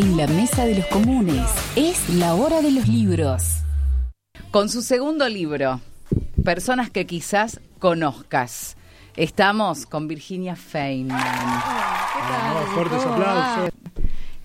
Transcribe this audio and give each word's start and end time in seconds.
En 0.00 0.16
la 0.16 0.26
mesa 0.26 0.64
de 0.64 0.76
los 0.76 0.86
comunes 0.86 1.44
es 1.76 2.08
la 2.08 2.34
hora 2.34 2.62
de 2.62 2.70
los 2.70 2.88
libros. 2.88 3.56
Con 4.50 4.70
su 4.70 4.80
segundo 4.80 5.28
libro, 5.28 5.82
Personas 6.42 6.88
que 6.88 7.06
quizás 7.06 7.60
conozcas. 7.78 8.78
Estamos 9.14 9.84
con 9.84 10.08
Virginia 10.08 10.56
Feynman. 10.56 11.20
Ah, 11.22 12.64
fuertes 12.72 13.04
aplausos. 13.04 13.79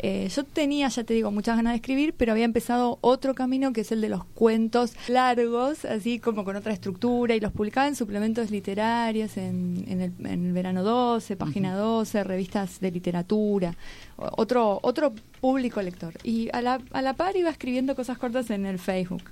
Eh, 0.07 0.29
yo 0.29 0.44
tenía, 0.44 0.88
ya 0.88 1.04
te 1.04 1.15
digo, 1.15 1.31
muchas 1.31 1.55
ganas 1.55 1.73
de 1.73 1.77
escribir, 1.77 2.13
pero 2.16 2.32
había 2.32 2.45
empezado 2.45 3.00
otro 3.02 3.34
camino 3.34 3.73
que 3.73 3.82
es 3.82 3.91
el 3.91 4.02
de 4.02 4.09
los 4.09 4.23
cuentos 4.23 4.93
largos, 5.07 5.84
así 5.84 6.20
como 6.20 6.45
con 6.45 6.55
otra 6.55 6.73
estructura, 6.73 7.34
y 7.34 7.39
los 7.39 7.52
publicaba 7.52 7.88
en 7.88 7.95
suplementos 7.95 8.52
literarios, 8.52 9.36
en, 9.38 9.84
el, 9.88 10.13
en 10.23 10.45
el, 10.45 10.54
Verano 10.54 10.84
12, 10.84 11.36
Página 11.38 11.73
12, 11.73 12.23
revistas 12.23 12.80
de 12.80 12.91
literatura, 12.91 13.73
otro, 14.18 14.77
otro 14.84 15.12
público 15.41 15.81
lector. 15.81 16.13
Y 16.22 16.49
a 16.53 16.62
la, 16.62 16.80
a 16.91 17.02
la 17.02 17.13
par 17.13 17.35
iba 17.35 17.49
escribiendo 17.49 17.95
cosas 17.95 18.20
cortas 18.20 18.52
en 18.52 18.67
el 18.67 18.77
Facebook. 18.77 19.23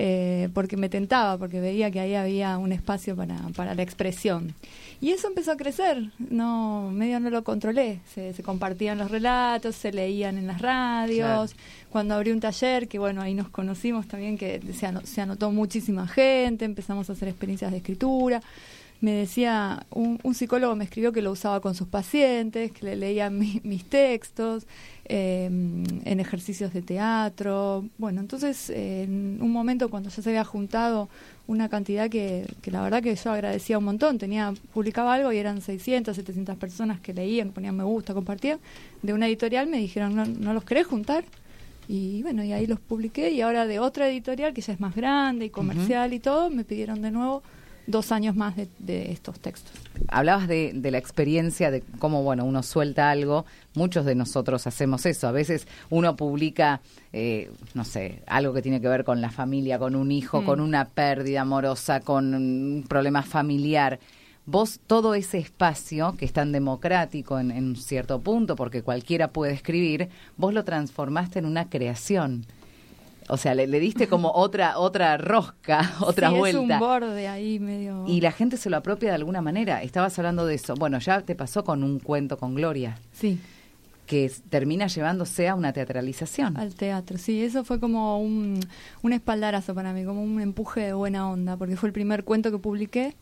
Eh, 0.00 0.48
porque 0.54 0.76
me 0.76 0.88
tentaba, 0.88 1.38
porque 1.38 1.60
veía 1.60 1.90
que 1.90 1.98
ahí 1.98 2.14
había 2.14 2.56
un 2.58 2.70
espacio 2.70 3.16
para, 3.16 3.36
para 3.56 3.74
la 3.74 3.82
expresión. 3.82 4.54
Y 5.00 5.10
eso 5.10 5.26
empezó 5.26 5.50
a 5.50 5.56
crecer, 5.56 6.10
no 6.30 6.92
medio 6.92 7.18
no 7.18 7.30
lo 7.30 7.42
controlé, 7.42 7.98
se, 8.14 8.32
compartían 8.44 8.98
los 8.98 9.10
relatos, 9.10 9.74
se 9.74 9.90
leían 9.90 10.38
en 10.38 10.46
las 10.46 10.62
radios, 10.62 11.56
cuando 11.90 12.14
abrí 12.14 12.30
un 12.30 12.38
taller, 12.38 12.86
que 12.86 13.00
bueno, 13.00 13.22
ahí 13.22 13.34
nos 13.34 13.48
conocimos 13.48 14.06
también, 14.06 14.38
que 14.38 14.60
se, 14.72 14.88
se 15.04 15.20
anotó 15.20 15.50
muchísima 15.50 16.06
gente, 16.06 16.64
empezamos 16.64 17.10
a 17.10 17.14
hacer 17.14 17.26
experiencias 17.26 17.72
de 17.72 17.78
escritura. 17.78 18.40
Me 19.00 19.10
decía, 19.12 19.84
un, 19.90 20.20
psicólogo 20.32 20.76
me 20.76 20.84
escribió 20.84 21.10
que 21.12 21.22
lo 21.22 21.32
usaba 21.32 21.60
con 21.60 21.74
sus 21.74 21.88
pacientes, 21.88 22.70
que 22.70 22.84
le 22.84 22.94
leía 22.94 23.30
mis 23.30 23.84
textos, 23.84 24.64
em, 25.08 25.84
en 26.04 26.20
ejercicios 26.20 26.72
de 26.72 26.82
teatro. 26.82 27.84
Bueno, 27.98 28.20
entonces 28.20 28.70
en 28.70 29.38
un 29.40 29.50
momento 29.50 29.88
cuando 29.88 30.10
ya 30.10 30.22
se 30.22 30.28
había 30.30 30.44
juntado 30.44 31.08
una 31.46 31.68
cantidad 31.68 32.10
que, 32.10 32.46
que, 32.62 32.70
la 32.70 32.82
verdad 32.82 33.02
que 33.02 33.14
yo 33.14 33.32
agradecía 33.32 33.78
un 33.78 33.84
montón, 33.84 34.18
tenía 34.18 34.52
publicaba 34.72 35.14
algo 35.14 35.32
y 35.32 35.38
eran 35.38 35.60
600, 35.60 36.14
700 36.14 36.56
personas 36.56 37.00
que 37.00 37.14
leían, 37.14 37.50
ponían 37.50 37.76
me 37.76 37.84
gusta, 37.84 38.14
compartían, 38.14 38.58
de 39.02 39.12
una 39.12 39.26
editorial 39.26 39.66
me 39.66 39.78
dijeron, 39.78 40.14
¿no, 40.14 40.26
no 40.26 40.52
los 40.52 40.64
querés 40.64 40.86
juntar? 40.86 41.24
Y 41.88 42.22
bueno, 42.22 42.44
y 42.44 42.52
ahí 42.52 42.66
los 42.66 42.78
publiqué 42.78 43.30
y 43.30 43.40
ahora 43.40 43.66
de 43.66 43.78
otra 43.78 44.10
editorial 44.10 44.52
que 44.52 44.60
ya 44.60 44.74
es 44.74 44.80
más 44.80 44.94
grande 44.94 45.46
y 45.46 45.50
comercial 45.50 46.12
y 46.12 46.20
todo, 46.20 46.50
me 46.50 46.64
pidieron 46.64 47.00
de 47.00 47.10
nuevo 47.10 47.42
dos 47.88 48.12
años 48.12 48.36
más 48.36 48.54
de, 48.56 49.10
estos 49.10 49.40
textos. 49.40 49.72
Hablabas 50.08 50.46
de, 50.46 50.88
la 50.90 50.98
experiencia, 50.98 51.70
de 51.70 51.82
cómo, 51.98 52.22
bueno, 52.22 52.44
uno 52.44 52.62
suelta 52.62 53.10
algo. 53.10 53.46
Muchos 53.74 54.04
de 54.04 54.14
nosotros 54.14 54.66
hacemos 54.66 55.06
eso. 55.06 55.26
A 55.26 55.32
veces 55.32 55.66
uno 55.90 56.14
publica, 56.14 56.80
eh, 57.12 57.50
no 57.74 57.84
sé, 57.84 58.22
algo 58.26 58.52
que 58.52 58.62
tiene 58.62 58.80
que 58.80 58.88
ver 58.88 59.04
con 59.04 59.20
la 59.20 59.30
familia, 59.30 59.78
con 59.78 59.96
un 59.96 60.12
hijo, 60.12 60.44
con 60.44 60.60
mm. 60.60 60.64
una 60.64 60.84
pérdida 60.84 61.40
amorosa, 61.40 62.00
con 62.00 62.34
un 62.34 62.84
problema 62.86 63.22
familiar. 63.22 63.98
Vos, 64.44 64.80
todo 64.86 65.14
ese 65.14 65.38
espacio 65.38 66.14
que 66.16 66.26
es 66.26 66.32
tan 66.32 66.52
democrático 66.52 67.38
en, 67.38 67.50
en 67.50 67.68
un 67.68 67.76
cierto 67.76 68.20
punto, 68.20 68.54
porque 68.54 68.82
cualquiera 68.82 69.28
puede 69.28 69.52
escribir, 69.52 70.08
vos 70.36 70.52
lo 70.52 70.64
transformaste 70.64 71.38
en 71.38 71.46
una 71.46 71.68
creación. 71.68 72.44
O 73.28 73.36
sea, 73.36 73.54
le, 73.54 73.66
diste 73.80 74.08
como 74.08 74.32
otra 74.34 74.78
otra 74.78 75.16
rosca, 75.16 75.94
otra 76.00 76.30
vuelta. 76.30 76.60
Es 76.60 76.70
un 76.70 76.78
borde 76.78 77.28
ahí 77.28 77.58
medio. 77.58 78.04
Y 78.06 78.20
la 78.20 78.32
gente 78.32 78.56
se 78.56 78.70
lo 78.70 78.76
apropia 78.76 79.10
de 79.10 79.14
alguna 79.14 79.40
manera. 79.40 79.82
Estabas 79.82 80.18
hablando 80.18 80.46
de 80.46 80.54
eso. 80.54 80.74
Bueno, 80.74 80.98
ya 80.98 81.20
te 81.22 81.34
pasó 81.34 81.64
con 81.64 81.82
un 81.82 81.98
cuento 81.98 82.38
con 82.38 82.54
Gloria. 82.54 82.98
Sí. 83.12 83.38
Que 84.06 84.32
termina 84.48 84.86
llevándose 84.86 85.48
a 85.48 85.54
una 85.54 85.72
teatralización. 85.72 86.56
Al 86.56 86.74
teatro, 86.74 87.18
sí. 87.18 87.42
Eso 87.42 87.64
fue 87.64 87.78
como 87.78 88.18
un, 88.20 88.60
un 89.02 89.12
espaldarazo 89.12 89.74
para 89.74 89.92
mí, 89.92 90.04
como 90.04 90.22
un 90.22 90.40
empuje 90.40 90.80
de 90.80 90.92
buena 90.94 91.28
onda, 91.30 91.56
porque 91.56 91.76
fue 91.76 91.88
el 91.88 91.92
primer 91.92 92.24
cuento 92.24 92.50
que 92.50 92.58
publiqué 92.58 93.14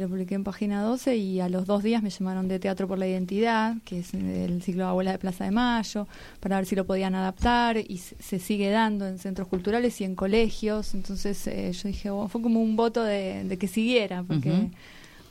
lo 0.00 0.08
publiqué 0.08 0.34
en 0.34 0.44
página 0.44 0.82
12 0.82 1.16
y 1.16 1.40
a 1.40 1.48
los 1.48 1.66
dos 1.66 1.82
días 1.82 2.02
me 2.02 2.10
llamaron 2.10 2.48
de 2.48 2.58
Teatro 2.58 2.88
por 2.88 2.98
la 2.98 3.06
Identidad, 3.06 3.76
que 3.84 4.00
es 4.00 4.14
el 4.14 4.62
ciclo 4.62 4.84
de 4.84 4.90
Abuela 4.90 5.12
de 5.12 5.18
Plaza 5.18 5.44
de 5.44 5.50
Mayo, 5.50 6.06
para 6.40 6.56
ver 6.56 6.66
si 6.66 6.74
lo 6.74 6.84
podían 6.84 7.14
adaptar 7.14 7.76
y 7.76 7.98
se 7.98 8.38
sigue 8.38 8.70
dando 8.70 9.06
en 9.06 9.18
centros 9.18 9.48
culturales 9.48 10.00
y 10.00 10.04
en 10.04 10.14
colegios. 10.14 10.94
Entonces 10.94 11.46
eh, 11.46 11.72
yo 11.72 11.88
dije, 11.88 12.10
oh, 12.10 12.28
fue 12.28 12.42
como 12.42 12.60
un 12.60 12.76
voto 12.76 13.02
de, 13.04 13.56
que 13.58 13.68
siguiera, 13.68 14.22
porque... 14.22 14.70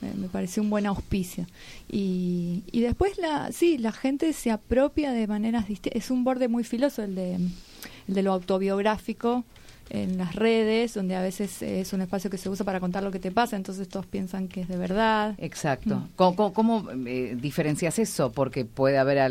me 0.01 0.27
pareció 0.27 0.61
un 0.61 0.69
buen 0.69 0.85
auspicio. 0.85 1.45
Y, 1.89 2.63
y 2.73 2.81
después, 2.81 3.17
la, 3.17 3.53
sí, 3.53 3.77
la 3.77 3.93
gente 3.93 4.33
se 4.33 4.51
apropia 4.51 5.13
de 5.13 5.27
maneras 5.27 5.69
distintas. 5.69 6.03
Es 6.03 6.11
un 6.11 6.25
borde 6.25 6.49
muy 6.49 6.65
filoso 6.65 7.03
el 7.03 7.15
de, 7.15 7.35
el 7.35 8.13
de 8.13 8.21
lo 8.21 8.33
autobiográfico, 8.33 9.45
en 9.89 10.17
las 10.17 10.35
redes, 10.35 10.93
donde 10.93 11.15
a 11.15 11.21
veces 11.21 11.61
es 11.61 11.93
un 11.93 12.01
espacio 12.01 12.29
que 12.29 12.37
se 12.37 12.49
usa 12.49 12.65
para 12.65 12.79
contar 12.79 13.03
lo 13.03 13.11
que 13.11 13.19
te 13.19 13.31
pasa, 13.31 13.55
entonces 13.55 13.87
todos 13.87 14.05
piensan 14.05 14.47
que 14.47 14.61
es 14.61 14.67
de 14.67 14.77
verdad. 14.77 15.35
Exacto. 15.37 15.97
Mm. 15.97 16.35
¿Cómo, 16.53 16.89
eh, 17.05 17.37
diferencias 17.39 17.99
eso? 17.99 18.31
Porque 18.31 18.65
puede 18.65 18.97
haber 18.97 19.19
ha 19.19 19.29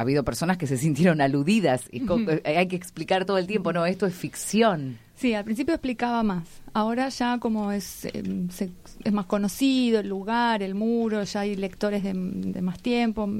habido 0.00 0.24
personas 0.24 0.56
que 0.56 0.66
se 0.66 0.76
sintieron 0.76 1.20
aludidas 1.20 1.88
y 1.92 2.02
eh, 2.02 2.42
hay 2.44 2.66
que 2.66 2.76
explicar 2.76 3.24
todo 3.24 3.38
el 3.38 3.46
tiempo, 3.46 3.72
no, 3.72 3.86
esto 3.86 4.06
es 4.06 4.14
ficción. 4.14 4.98
Sí, 5.16 5.34
al 5.34 5.44
principio 5.44 5.74
explicaba 5.74 6.22
más. 6.22 6.48
Ahora 6.72 7.08
ya 7.08 7.38
como 7.38 7.70
es, 7.70 8.04
em, 8.06 8.48
es 9.04 9.12
más 9.12 9.26
conocido 9.26 10.00
el 10.00 10.08
lugar, 10.08 10.62
el 10.62 10.74
muro, 10.74 11.22
ya 11.22 11.40
hay 11.40 11.54
lectores 11.54 12.02
de, 12.02 12.12
de 12.14 12.62
más 12.62 12.80
tiempo, 12.80 13.30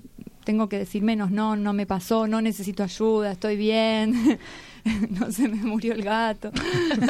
tengo 0.44 0.68
que 0.68 0.78
decir 0.78 1.02
menos, 1.02 1.30
no, 1.30 1.56
no 1.56 1.72
me 1.72 1.86
pasó, 1.86 2.28
no 2.28 2.40
necesito 2.40 2.84
ayuda, 2.84 3.32
estoy 3.32 3.56
bien. 3.56 4.38
no 5.10 5.30
se 5.32 5.48
me 5.48 5.56
murió 5.56 5.94
el 5.94 6.02
gato. 6.02 6.50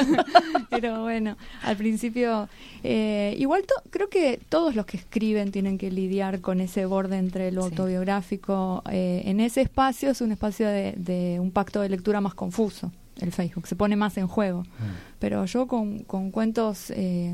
Pero 0.69 1.03
bueno, 1.03 1.37
al 1.63 1.77
principio, 1.77 2.49
eh, 2.83 3.35
igual 3.37 3.63
creo 3.89 4.09
que 4.09 4.39
todos 4.49 4.75
los 4.75 4.85
que 4.85 4.97
escriben 4.97 5.51
tienen 5.51 5.77
que 5.77 5.91
lidiar 5.91 6.41
con 6.41 6.61
ese 6.61 6.85
borde 6.85 7.17
entre 7.17 7.51
lo 7.51 7.63
autobiográfico. 7.63 8.83
Eh, 8.91 9.23
en 9.25 9.39
ese 9.39 9.61
espacio 9.61 10.09
es 10.09 10.21
un 10.21 10.31
espacio 10.31 10.67
de 10.67 11.37
un 11.39 11.51
pacto 11.51 11.81
de 11.81 11.89
lectura 11.89 12.21
más 12.21 12.33
confuso 12.33 12.91
el 13.21 13.31
Facebook, 13.31 13.67
se 13.67 13.75
pone 13.75 13.95
más 13.95 14.17
en 14.17 14.27
juego. 14.27 14.61
Mm. 14.61 15.15
Pero 15.19 15.45
yo 15.45 15.67
con, 15.67 15.99
con 15.99 16.31
cuentos, 16.31 16.91
eh, 16.91 17.33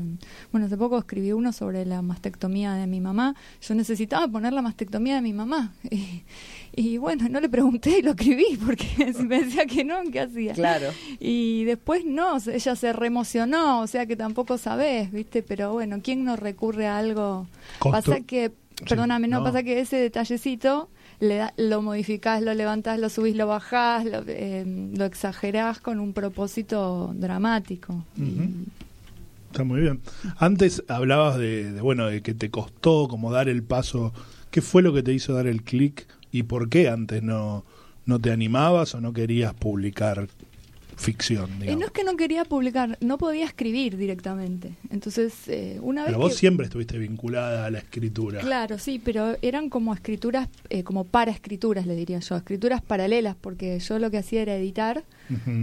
bueno, 0.52 0.66
hace 0.66 0.76
poco 0.76 0.98
escribí 0.98 1.32
uno 1.32 1.52
sobre 1.52 1.84
la 1.84 2.02
mastectomía 2.02 2.74
de 2.74 2.86
mi 2.86 3.00
mamá. 3.00 3.34
Yo 3.60 3.74
necesitaba 3.74 4.28
poner 4.28 4.52
la 4.52 4.62
mastectomía 4.62 5.16
de 5.16 5.22
mi 5.22 5.32
mamá. 5.32 5.72
Y, 6.74 6.96
bueno, 6.96 7.28
no 7.28 7.38
le 7.38 7.50
pregunté 7.50 7.98
y 7.98 8.02
lo 8.02 8.12
escribí 8.12 8.58
porque 8.64 9.12
si 9.14 9.22
me 9.26 9.44
decía 9.44 9.66
que 9.66 9.84
no, 9.84 9.96
¿qué 10.10 10.20
hacía? 10.20 10.54
Claro. 10.54 10.88
Y 11.20 11.64
después 11.64 12.06
no, 12.06 12.38
ella 12.38 12.76
se 12.76 12.94
reemocionó, 12.94 13.80
o 13.80 13.86
sea 13.86 14.06
que 14.06 14.16
tampoco 14.16 14.56
sabés, 14.56 15.12
¿viste? 15.12 15.42
Pero 15.42 15.74
bueno, 15.74 15.98
¿quién 16.02 16.24
no 16.24 16.34
recurre 16.34 16.86
a 16.86 16.96
algo? 16.96 17.46
Pasa 17.78 18.20
que, 18.20 18.52
perdóname, 18.88 19.28
no, 19.28 19.44
pasa 19.44 19.62
que 19.62 19.80
ese 19.80 19.96
detallecito 19.98 20.88
lo 21.56 21.82
modificás, 21.82 22.42
lo 22.42 22.52
levantás, 22.52 22.98
lo 22.98 23.08
subís, 23.08 23.36
lo 23.36 23.46
bajás, 23.46 24.04
lo, 24.04 24.24
eh, 24.26 24.64
lo 24.96 25.04
exagerás 25.04 25.80
con 25.80 26.00
un 26.00 26.12
propósito 26.12 27.12
dramático. 27.14 28.04
Está 29.50 29.64
muy 29.64 29.82
bien. 29.82 30.00
Antes 30.38 30.82
hablabas 30.88 31.38
de, 31.38 31.80
bueno, 31.80 32.06
de 32.06 32.22
que 32.22 32.34
te 32.34 32.50
costó 32.50 33.06
como 33.08 33.30
dar 33.30 33.48
el 33.48 33.62
paso. 33.62 34.12
¿Qué 34.50 34.62
fue 34.62 34.82
lo 34.82 34.92
que 34.92 35.02
te 35.02 35.12
hizo 35.12 35.34
dar 35.34 35.46
el 35.46 35.62
clic 35.62 36.06
y 36.32 36.42
por 36.42 36.68
qué 36.68 36.88
antes 36.88 37.22
no, 37.22 37.64
no 38.04 38.18
te 38.18 38.32
animabas 38.32 38.94
o 38.94 39.00
no 39.00 39.12
querías 39.12 39.54
publicar 39.54 40.28
ficción. 41.02 41.62
Eh, 41.62 41.76
no 41.76 41.86
es 41.86 41.92
que 41.92 42.04
no 42.04 42.16
quería 42.16 42.44
publicar, 42.44 42.96
no 43.00 43.18
podía 43.18 43.44
escribir 43.44 43.96
directamente. 43.96 44.76
Entonces, 44.90 45.34
eh, 45.48 45.78
una 45.82 46.02
vez. 46.02 46.12
Pero 46.12 46.18
vos 46.18 46.34
siempre 46.34 46.66
estuviste 46.66 46.96
vinculada 46.98 47.66
a 47.66 47.70
la 47.70 47.78
escritura. 47.78 48.40
Claro, 48.40 48.78
sí, 48.78 49.00
pero 49.04 49.36
eran 49.42 49.68
como 49.68 49.92
escrituras, 49.92 50.48
eh, 50.70 50.84
como 50.84 51.04
para 51.04 51.30
escrituras, 51.30 51.86
le 51.86 51.96
diría 51.96 52.20
yo, 52.20 52.36
escrituras 52.36 52.80
paralelas, 52.80 53.36
porque 53.38 53.78
yo 53.80 53.98
lo 53.98 54.10
que 54.10 54.18
hacía 54.18 54.42
era 54.42 54.56
editar 54.56 55.04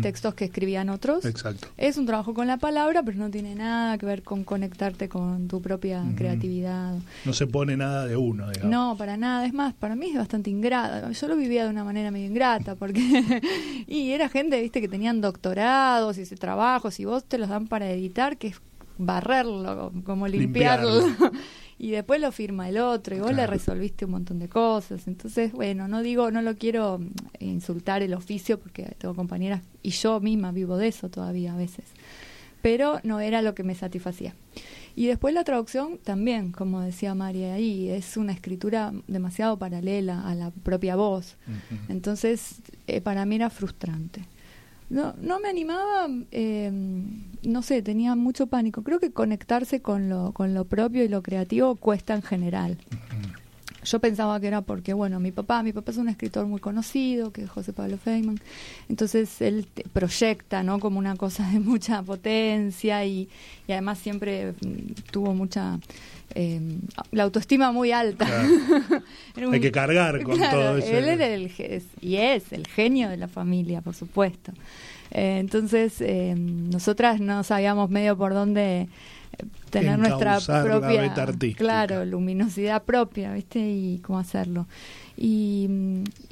textos 0.02 0.34
que 0.34 0.46
escribían 0.46 0.90
otros. 0.90 1.26
Exacto. 1.26 1.68
Es 1.78 1.98
un 1.98 2.06
trabajo 2.06 2.34
con 2.34 2.48
la 2.48 2.58
palabra, 2.58 3.04
pero 3.04 3.18
no 3.18 3.30
tiene 3.30 3.56
nada 3.56 3.98
que 3.98 4.06
ver 4.06 4.24
con 4.24 4.44
conectarte 4.44 5.10
con 5.10 5.48
tu 5.48 5.62
propia 5.62 6.04
creatividad. 6.16 6.96
No 7.26 7.34
se 7.34 7.48
pone 7.48 7.78
nada 7.78 8.06
de 8.06 8.18
uno, 8.18 8.50
digamos. 8.50 8.72
No, 8.72 8.96
para 8.98 9.18
nada. 9.18 9.46
Es 9.46 9.54
más, 9.54 9.74
para 9.74 9.96
mí 9.96 10.10
es 10.10 10.18
bastante 10.18 10.50
ingrata. 10.50 11.12
Yo 11.12 11.28
lo 11.28 11.36
vivía 11.36 11.64
de 11.64 11.70
una 11.70 11.84
manera 11.84 12.12
medio 12.12 12.28
ingrata, 12.28 12.76
porque. 12.76 13.00
y 13.88 14.12
era 14.12 14.30
gente, 14.30 14.62
viste, 14.62 14.82
que 14.82 14.88
tenían 14.88 15.22
doctorados 15.22 16.18
y 16.18 16.22
ese 16.22 16.36
trabajos, 16.36 17.00
y 17.00 17.06
vos 17.06 17.24
te 17.24 17.38
los 17.38 17.50
dan 17.50 17.68
para 17.68 17.90
editar, 17.90 18.38
que 18.38 18.48
es 18.48 18.62
barrerlo, 18.98 19.92
como 20.04 20.28
limpiarlo. 20.28 21.04
Y 21.80 21.92
después 21.92 22.20
lo 22.20 22.34
firma 22.34 22.68
el 22.68 22.78
otro 22.78 23.16
y 23.16 23.20
vos 23.22 23.34
le 23.34 23.48
resolviste 23.48 24.04
un 24.04 24.12
montón 24.12 24.38
de 24.38 24.50
cosas. 24.50 25.08
Entonces, 25.08 25.54
bueno, 25.54 25.88
no 25.88 26.02
digo, 26.02 26.30
no 26.30 26.42
lo 26.42 26.58
quiero 26.58 27.00
insultar 27.40 28.04
el 28.04 28.14
oficio 28.14 28.60
porque 28.60 28.84
tengo 28.98 29.16
compañeras 29.16 29.64
y 29.82 29.92
yo 29.92 30.20
misma 30.20 30.52
vivo 30.52 30.76
de 30.76 30.90
eso 30.90 31.10
todavía 31.10 31.54
a 31.54 31.58
veces. 31.58 31.86
Pero 32.62 33.00
no 33.04 33.22
era 33.22 33.42
lo 33.42 33.56
que 33.56 33.64
me 33.64 33.76
satisfacía. 33.76 34.36
Y 34.94 35.08
después 35.08 35.34
la 35.34 35.46
traducción 35.46 35.98
también, 36.00 36.52
como 36.52 36.82
decía 36.82 37.16
María 37.16 37.54
ahí, 37.54 37.90
es 37.90 38.18
una 38.18 38.34
escritura 38.34 38.92
demasiado 39.08 39.58
paralela 39.58 40.28
a 40.28 40.36
la 40.36 40.52
propia 40.52 40.98
voz. 40.98 41.38
Entonces, 41.88 42.56
eh, 42.88 43.00
para 43.00 43.24
mí 43.26 43.36
era 43.38 43.50
frustrante. 43.50 44.26
No, 44.90 45.14
no 45.22 45.40
me 45.40 45.50
animaba, 45.50 46.08
eh, 46.32 46.72
no 47.44 47.62
sé, 47.62 47.82
tenía 47.84 48.16
mucho 48.16 48.48
pánico. 48.48 48.84
Creo 48.84 49.00
que 49.00 49.12
conectarse 49.12 49.82
con 49.82 50.10
lo, 50.10 50.32
con 50.34 50.54
lo 50.54 50.66
propio 50.66 51.04
y 51.04 51.08
lo 51.08 51.22
creativo 51.22 51.76
cuesta 51.76 52.16
en 52.16 52.24
general. 52.24 52.78
Yo 53.84 54.00
pensaba 54.00 54.40
que 54.40 54.48
era 54.48 54.62
porque, 54.62 54.94
bueno, 54.94 55.20
mi 55.20 55.32
papá, 55.32 55.64
mi 55.64 55.74
papá 55.74 55.92
es 55.92 55.98
un 55.98 56.10
escritor 56.10 56.46
muy 56.46 56.60
conocido, 56.60 57.32
que 57.32 57.44
es 57.44 57.50
José 57.50 57.74
Pablo 57.74 57.98
Feynman, 57.98 58.40
entonces 58.90 59.42
él 59.42 59.68
proyecta, 59.94 60.64
¿no? 60.64 60.80
Como 60.80 61.00
una 61.00 61.16
cosa 61.16 61.50
de 61.50 61.60
mucha 61.60 62.04
potencia 62.04 63.06
y, 63.06 63.30
además 63.68 64.00
siempre 64.00 64.54
mm, 64.54 65.12
tuvo 65.12 65.34
mucha 65.34 65.80
eh, 66.36 66.60
la 67.12 67.24
autoestima 67.24 67.72
muy 67.72 67.92
alta. 67.92 68.28
Hay 69.52 69.60
que 69.60 69.72
cargar 69.72 70.22
con 70.24 70.40
todo 70.40 70.78
eso. 70.78 70.88
Él 70.88 71.08
era 71.08 71.28
el, 71.28 71.52
y 72.02 72.16
es 72.16 72.52
el 72.52 72.68
genio 72.68 73.10
de 73.10 73.18
la 73.18 73.28
familia, 73.28 73.82
por 73.82 73.96
supuesto. 73.96 74.52
Eh, 75.12 75.38
entonces, 75.40 76.02
eh, 76.02 76.36
nosotras 76.38 77.20
no 77.20 77.44
sabíamos 77.44 77.90
medio 77.90 78.18
por 78.18 78.34
dónde 78.34 78.88
tener 79.70 80.00
nuestra 80.00 80.40
propia 80.40 81.14
claro 81.56 82.04
luminosidad 82.04 82.84
propia 82.84 83.34
viste 83.34 83.60
y 83.60 84.00
cómo 84.00 84.20
hacerlo. 84.20 84.68
Y, 85.16 85.70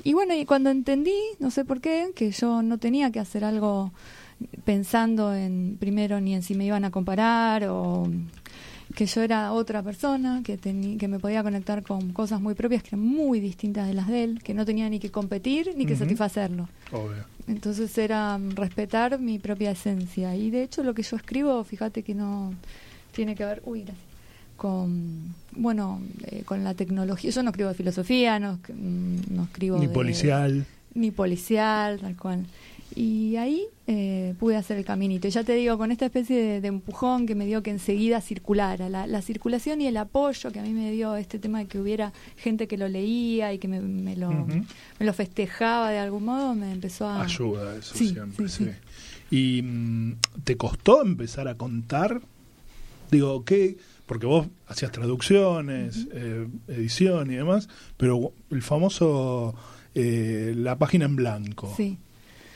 y 0.04 0.14
bueno 0.14 0.34
y 0.34 0.46
cuando 0.46 0.70
entendí 0.70 1.18
no 1.40 1.52
sé 1.52 1.66
por 1.66 1.82
qué 1.82 2.12
que 2.16 2.32
yo 2.32 2.62
no 2.62 2.78
tenía 2.78 3.12
que 3.12 3.20
hacer 3.20 3.44
algo 3.44 3.92
pensando 4.66 5.34
en 5.34 5.78
primero 5.80 6.22
ni 6.22 6.36
en 6.36 6.44
si 6.44 6.56
me 6.56 6.66
iban 6.66 6.86
a 6.86 6.92
comparar 6.92 7.66
o 7.70 8.08
que 8.96 9.06
yo 9.06 9.22
era 9.22 9.52
otra 9.52 9.84
persona, 9.84 10.42
que, 10.44 10.58
que 10.58 11.08
me 11.08 11.20
podía 11.20 11.44
conectar 11.44 11.84
con 11.84 12.14
cosas 12.14 12.42
muy 12.42 12.56
propias 12.56 12.82
que 12.82 12.90
eran 12.90 13.02
muy 13.02 13.40
distintas 13.40 13.88
de 13.88 13.94
las 13.94 14.08
de 14.08 14.24
él, 14.24 14.42
que 14.44 14.54
no 14.54 14.66
tenía 14.66 14.90
ni 14.90 15.00
que 15.00 15.12
competir 15.12 15.74
ni 15.76 15.86
que 15.86 15.96
satisfacerlo. 15.96 16.68
Entonces 17.48 17.96
era 17.98 18.40
respetar 18.56 19.20
mi 19.20 19.40
propia 19.40 19.72
esencia. 19.72 20.36
Y 20.36 20.50
de 20.50 20.64
hecho 20.64 20.84
lo 20.84 20.94
que 20.94 21.04
yo 21.04 21.18
escribo, 21.18 21.64
fíjate 21.64 22.02
que 22.02 22.16
no 22.16 22.54
tiene 23.18 23.34
que 23.34 23.44
ver, 23.44 23.64
uy, 23.66 23.84
con 24.56 25.34
bueno 25.52 26.02
eh, 26.28 26.44
con 26.46 26.64
la 26.64 26.75
tecnología 26.75 27.31
yo 27.31 27.44
no 27.44 27.50
escribo 27.50 27.69
de 27.69 27.75
filosofía 27.75 28.40
no, 28.40 28.60
mm, 28.74 29.36
no 29.36 29.44
escribo 29.44 29.78
ni 29.78 29.88
policial 29.88 30.66
ni 30.94 31.12
policial 31.12 32.00
tal 32.00 32.16
cual 32.16 32.46
y 32.96 33.36
ahí 33.36 33.64
eh, 33.86 34.34
pude 34.40 34.56
hacer 34.56 34.78
el 34.78 34.86
caminito. 34.86 35.28
Y 35.28 35.31
ya 35.31 35.44
te 35.44 35.54
digo, 35.54 35.78
con 35.78 35.92
esta 35.92 36.06
especie 36.06 36.60
de, 36.60 36.68
empujón 36.68 37.28
que 37.28 37.36
me 37.36 37.46
dio 37.46 37.62
que 37.62 37.69
enseguida 37.69 38.22
circulara, 38.22 38.90
la, 38.90 39.22
circulación 39.22 39.81
y 39.81 39.88
el 39.88 39.98
apoyo 39.98 40.52
que 40.52 40.60
a 40.60 40.63
mí 40.63 40.72
me 40.72 40.92
dio 40.92 41.16
este 41.16 41.38
tema 41.38 41.60
de 41.60 41.68
que 41.68 41.80
hubiera 41.80 42.12
gente 42.38 42.68
que 42.68 42.75
lo 42.75 42.88
leía 42.88 43.54
y 43.54 43.60
que 43.60 43.68
me, 43.68 44.16
lo, 44.16 44.31
me 44.31 45.06
lo 45.06 45.13
festejaba 45.13 45.92
de 45.92 46.00
algún 46.00 46.25
modo, 46.25 46.56
me 46.56 46.72
empezó 46.72 47.06
a... 47.06 47.22
Ayuda, 47.22 47.75
eso 47.75 47.94
siempre, 47.94 48.50
sí. 48.50 48.68
¿Y 49.30 49.62
mm, 49.62 50.16
te 50.44 50.58
costó 50.58 51.04
empezar 51.04 51.48
a 51.50 51.56
contar? 51.56 52.22
Digo, 53.12 53.44
¿qué...? 53.44 53.77
Porque 54.06 54.25
vos 54.25 54.48
hacías 54.68 54.94
traducciones, 54.94 56.07
eh, 56.13 56.48
edición 56.69 57.30
y 57.30 57.36
demás, 57.36 57.68
pero 57.98 58.31
el 58.51 58.62
famoso... 58.62 59.54
Eh, 60.00 60.54
la 60.56 60.77
página 60.77 61.06
en 61.06 61.15
blanco. 61.15 61.74
Sí. 61.75 61.98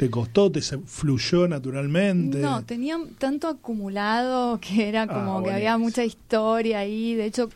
¿Te 0.02 0.10
costó? 0.10 0.52
¿Te 0.52 0.62
fluyó 0.62 1.48
naturalmente? 1.48 2.40
No, 2.40 2.64
tenía 2.64 3.00
tanto 3.18 3.48
acumulado 3.48 4.60
que 4.60 4.90
era 4.90 5.04
ah, 5.04 5.08
como 5.08 5.44
que 5.44 5.52
había 5.52 5.78
mucha 5.78 6.04
historia 6.04 6.80
ahí. 6.80 7.14
De 7.14 7.26
hecho, 7.26 7.50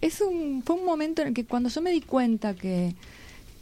es 0.00 0.20
un, 0.20 0.62
fue 0.62 0.76
un 0.76 0.84
momento 0.84 1.20
en 1.22 1.28
el 1.28 1.34
que 1.34 1.44
cuando 1.44 1.68
yo 1.68 1.80
me 1.82 1.90
di 1.90 2.00
cuenta 2.00 2.54
que, 2.54 2.94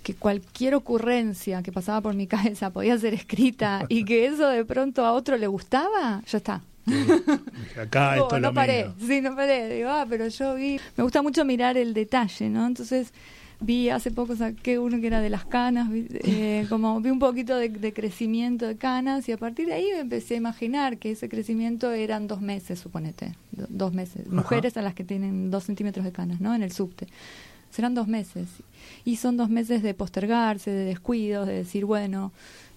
que 0.03 0.15
cualquier 0.15 0.75
ocurrencia 0.77 1.63
que 1.63 1.73
pasaba 1.73 2.01
por 2.01 2.15
mi 2.15 2.27
cabeza 2.29 2.71
podía 2.71 2.99
ser 2.99 3.15
escrita 3.15 3.85
y 3.89 4.05
que 4.05 4.27
eso 4.27 4.49
de 4.49 4.65
pronto 4.65 5.05
a 5.05 5.13
otro 5.13 5.37
le 5.37 5.47
gustaba, 5.47 6.23
ya 6.27 6.39
está. 6.39 6.63
acá 7.81 8.17
esto 8.17 8.41
no 8.41 8.53
paré, 8.53 8.91
sí, 8.99 9.21
no 9.21 9.35
paré. 9.37 9.77
Digo, 9.77 9.91
ah, 9.91 10.07
pero 10.09 10.29
yo 10.29 10.55
vi, 10.55 10.81
me 10.97 11.05
gusta 11.05 11.23
mucho 11.23 11.45
mirar 11.45 11.77
el 11.77 11.95
detalle, 11.95 12.49
¿no? 12.49 12.67
Entonces 12.67 13.13
vi 13.61 13.91
hace 13.91 14.11
poco 14.11 14.35
saqué 14.35 14.79
uno 14.79 15.01
que 15.01 15.07
era 15.07 15.21
de 15.21 15.31
las 15.31 15.45
canas, 15.45 15.91
eh, 15.93 16.67
como 16.69 17.01
vi 17.01 17.11
un 17.11 17.19
poquito 17.19 17.57
de, 17.57 17.93
crecimiento 17.93 18.67
de 18.67 18.77
canas 18.77 19.29
y 19.29 19.33
a 19.33 19.37
partir 19.37 19.67
de 19.67 19.75
ahí 19.75 19.87
me 19.93 20.01
empecé 20.01 20.35
a 20.35 20.37
imaginar 20.39 20.99
que 20.99 21.13
ese 21.13 21.29
crecimiento 21.29 21.93
eran 21.93 22.27
dos 22.27 22.41
meses, 22.41 22.79
suponete, 22.79 23.35
dos 23.53 23.93
meses. 23.93 24.27
Mujeres 24.29 24.77
a 24.77 24.83
las 24.83 24.95
que 24.95 25.05
tienen 25.05 25.51
dos 25.51 25.65
centímetros 25.65 26.05
de 26.05 26.13
canas, 26.13 26.41
¿no? 26.41 26.55
En 26.55 26.63
el 26.63 26.73
subte. 26.73 27.07
Serán 27.71 27.95
dos 27.95 28.09
meses. 28.09 28.49
Y 29.05 29.17
son 29.17 29.37
dos 29.37 29.49
meses 29.49 29.83
de 29.83 29.95
postergarse, 29.95 30.71
de 30.71 30.85
descuidos, 30.85 31.47
de 31.47 31.55
decir, 31.55 31.85
bueno, 31.85 32.33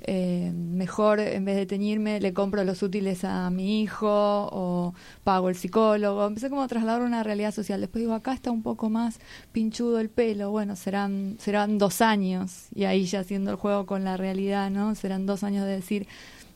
eh, 0.06 0.52
mejor 0.54 1.22
en 1.22 1.46
vez 1.46 1.56
de 1.56 1.66
teñirme 1.66 2.20
le 2.20 2.34
compro 2.34 2.66
los 2.66 2.84
útiles 2.84 3.24
a 3.24 3.50
mi 3.50 3.82
hijo 3.82 4.10
o 4.52 4.94
pago 5.24 5.48
el 5.50 5.56
psicólogo. 5.56 6.26
Empecé 6.26 6.50
como 6.50 6.62
a 6.62 6.68
trasladar 6.68 7.02
una 7.04 7.24
realidad 7.24 7.54
social. 7.54 7.80
Después 7.80 8.02
digo, 8.02 8.14
acá 8.14 8.34
está 8.34 8.52
un 8.52 8.64
poco 8.64 8.90
más 8.90 9.20
pinchudo 9.54 10.00
el 10.00 10.10
pelo. 10.10 10.52
Bueno, 10.52 10.76
serán, 10.76 11.38
serán 11.40 11.78
dos 11.78 12.02
años 12.02 12.68
y 12.76 12.84
ahí 12.84 13.06
ya 13.06 13.22
haciendo 13.22 13.52
el 13.52 13.58
juego 13.58 13.86
con 13.86 14.04
la 14.04 14.18
realidad, 14.18 14.70
¿no? 14.70 14.94
Serán 14.96 15.26
dos 15.26 15.44
años 15.44 15.66
de 15.66 15.72
decir, 15.72 16.08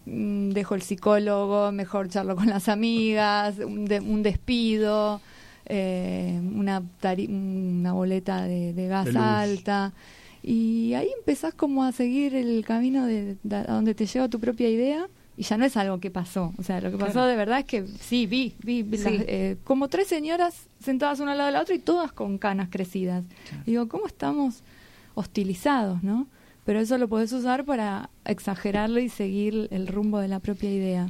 mm, 0.05 0.49
dejo 0.49 0.75
el 0.75 0.81
psicólogo, 0.81 1.71
mejor 1.71 2.09
charlo 2.09 2.35
con 2.35 2.47
las 2.47 2.67
amigas, 2.67 3.59
un, 3.59 4.23
despido. 4.23 5.21
Eh, 5.69 6.39
una, 6.41 6.81
una 7.29 7.93
boleta 7.93 8.43
de, 8.43 8.87
gas 8.87 9.15
alta. 9.15 9.93
Y 10.43 10.93
ahí 10.93 11.09
empezás 11.17 11.53
como 11.53 11.83
a 11.83 11.91
seguir 11.91 12.35
el 12.35 12.63
camino 12.65 13.05
de, 13.05 13.37
a 13.51 13.73
donde 13.73 13.93
te 13.95 14.05
lleva 14.05 14.29
tu 14.29 14.39
propia 14.39 14.69
idea 14.69 15.07
y 15.35 15.43
ya 15.43 15.57
no 15.57 15.65
es 15.65 15.75
algo 15.75 15.99
que 15.99 16.09
pasó. 16.09 16.53
O 16.57 16.63
sea, 16.63 16.79
lo 16.79 16.89
que 16.89 16.97
pasó 16.97 17.25
de 17.25 17.35
verdad 17.35 17.59
es 17.59 17.65
que 17.65 17.85
sí, 17.85 18.25
vi, 18.27 18.55
vi, 18.63 18.85
eh, 19.05 19.57
como 19.63 19.87
tres 19.87 20.07
señoras 20.07 20.67
sentadas 20.79 21.19
una 21.19 21.33
al 21.33 21.37
lado 21.37 21.47
de 21.47 21.53
la 21.53 21.61
otra 21.61 21.75
y 21.75 21.79
todas 21.79 22.11
con 22.11 22.37
canas 22.37 22.69
crecidas. 22.71 23.23
Digo, 23.65 23.87
¿cómo 23.87 24.07
estamos 24.07 24.63
hostilizados, 25.15 26.01
no? 26.01 26.27
Pero 26.65 26.79
eso 26.79 26.97
lo 26.97 27.07
podés 27.07 27.31
usar 27.33 27.65
para 27.65 28.09
exagerarlo 28.25 28.99
y 28.99 29.09
seguir 29.09 29.67
el 29.71 29.87
rumbo 29.87 30.19
de 30.19 30.27
la 30.27 30.39
propia 30.39 30.71
idea. 30.71 31.09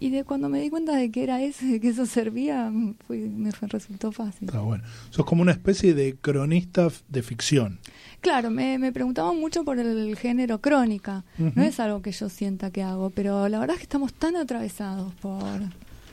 Y 0.00 0.08
de 0.08 0.24
cuando 0.24 0.48
me 0.48 0.60
di 0.60 0.70
cuenta 0.70 0.96
de 0.96 1.10
que 1.10 1.22
era 1.22 1.42
eso, 1.42 1.66
de 1.66 1.78
que 1.78 1.88
eso 1.88 2.06
servía, 2.06 2.72
fue, 3.06 3.18
me 3.18 3.50
resultó 3.50 4.12
fácil. 4.12 4.48
Está 4.48 4.60
bueno. 4.60 4.82
Sos 5.10 5.26
como 5.26 5.42
una 5.42 5.52
especie 5.52 5.92
de 5.92 6.16
cronista 6.18 6.88
de 7.08 7.22
ficción. 7.22 7.78
Claro, 8.22 8.50
me, 8.50 8.78
me 8.78 8.92
preguntaban 8.92 9.38
mucho 9.38 9.62
por 9.62 9.78
el 9.78 10.16
género 10.16 10.60
crónica. 10.60 11.24
No 11.36 11.62
es 11.62 11.78
algo 11.80 12.00
que 12.00 12.12
yo 12.12 12.30
sienta 12.30 12.70
que 12.70 12.82
hago, 12.82 13.10
pero 13.10 13.48
la 13.48 13.58
verdad 13.58 13.74
es 13.74 13.80
que 13.80 13.84
estamos 13.84 14.14
tan 14.14 14.36
atravesados 14.36 15.12
por... 15.16 15.60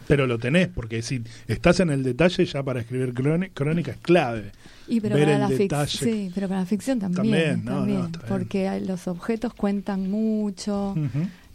Pero 0.07 0.25
lo 0.25 0.37
tenés, 0.37 0.69
porque 0.69 1.01
si 1.01 1.21
estás 1.47 1.81
en 1.81 1.89
el 1.89 2.01
detalle 2.01 2.45
ya 2.45 2.63
para 2.63 2.79
escribir 2.79 3.13
crónica 3.13 3.91
es 3.91 3.97
clave. 3.97 4.51
Y 4.87 5.01
pero 5.01 5.17
para 5.17 5.37
la 5.37 5.49
ficción, 5.49 5.87
sí, 5.87 6.31
pero 6.33 6.47
para 6.47 6.61
la 6.61 6.65
ficción 6.65 6.97
también, 6.99 7.65
también, 7.65 8.09
porque 8.29 8.79
los 8.79 9.05
objetos 9.09 9.53
cuentan 9.53 10.09
mucho 10.09 10.95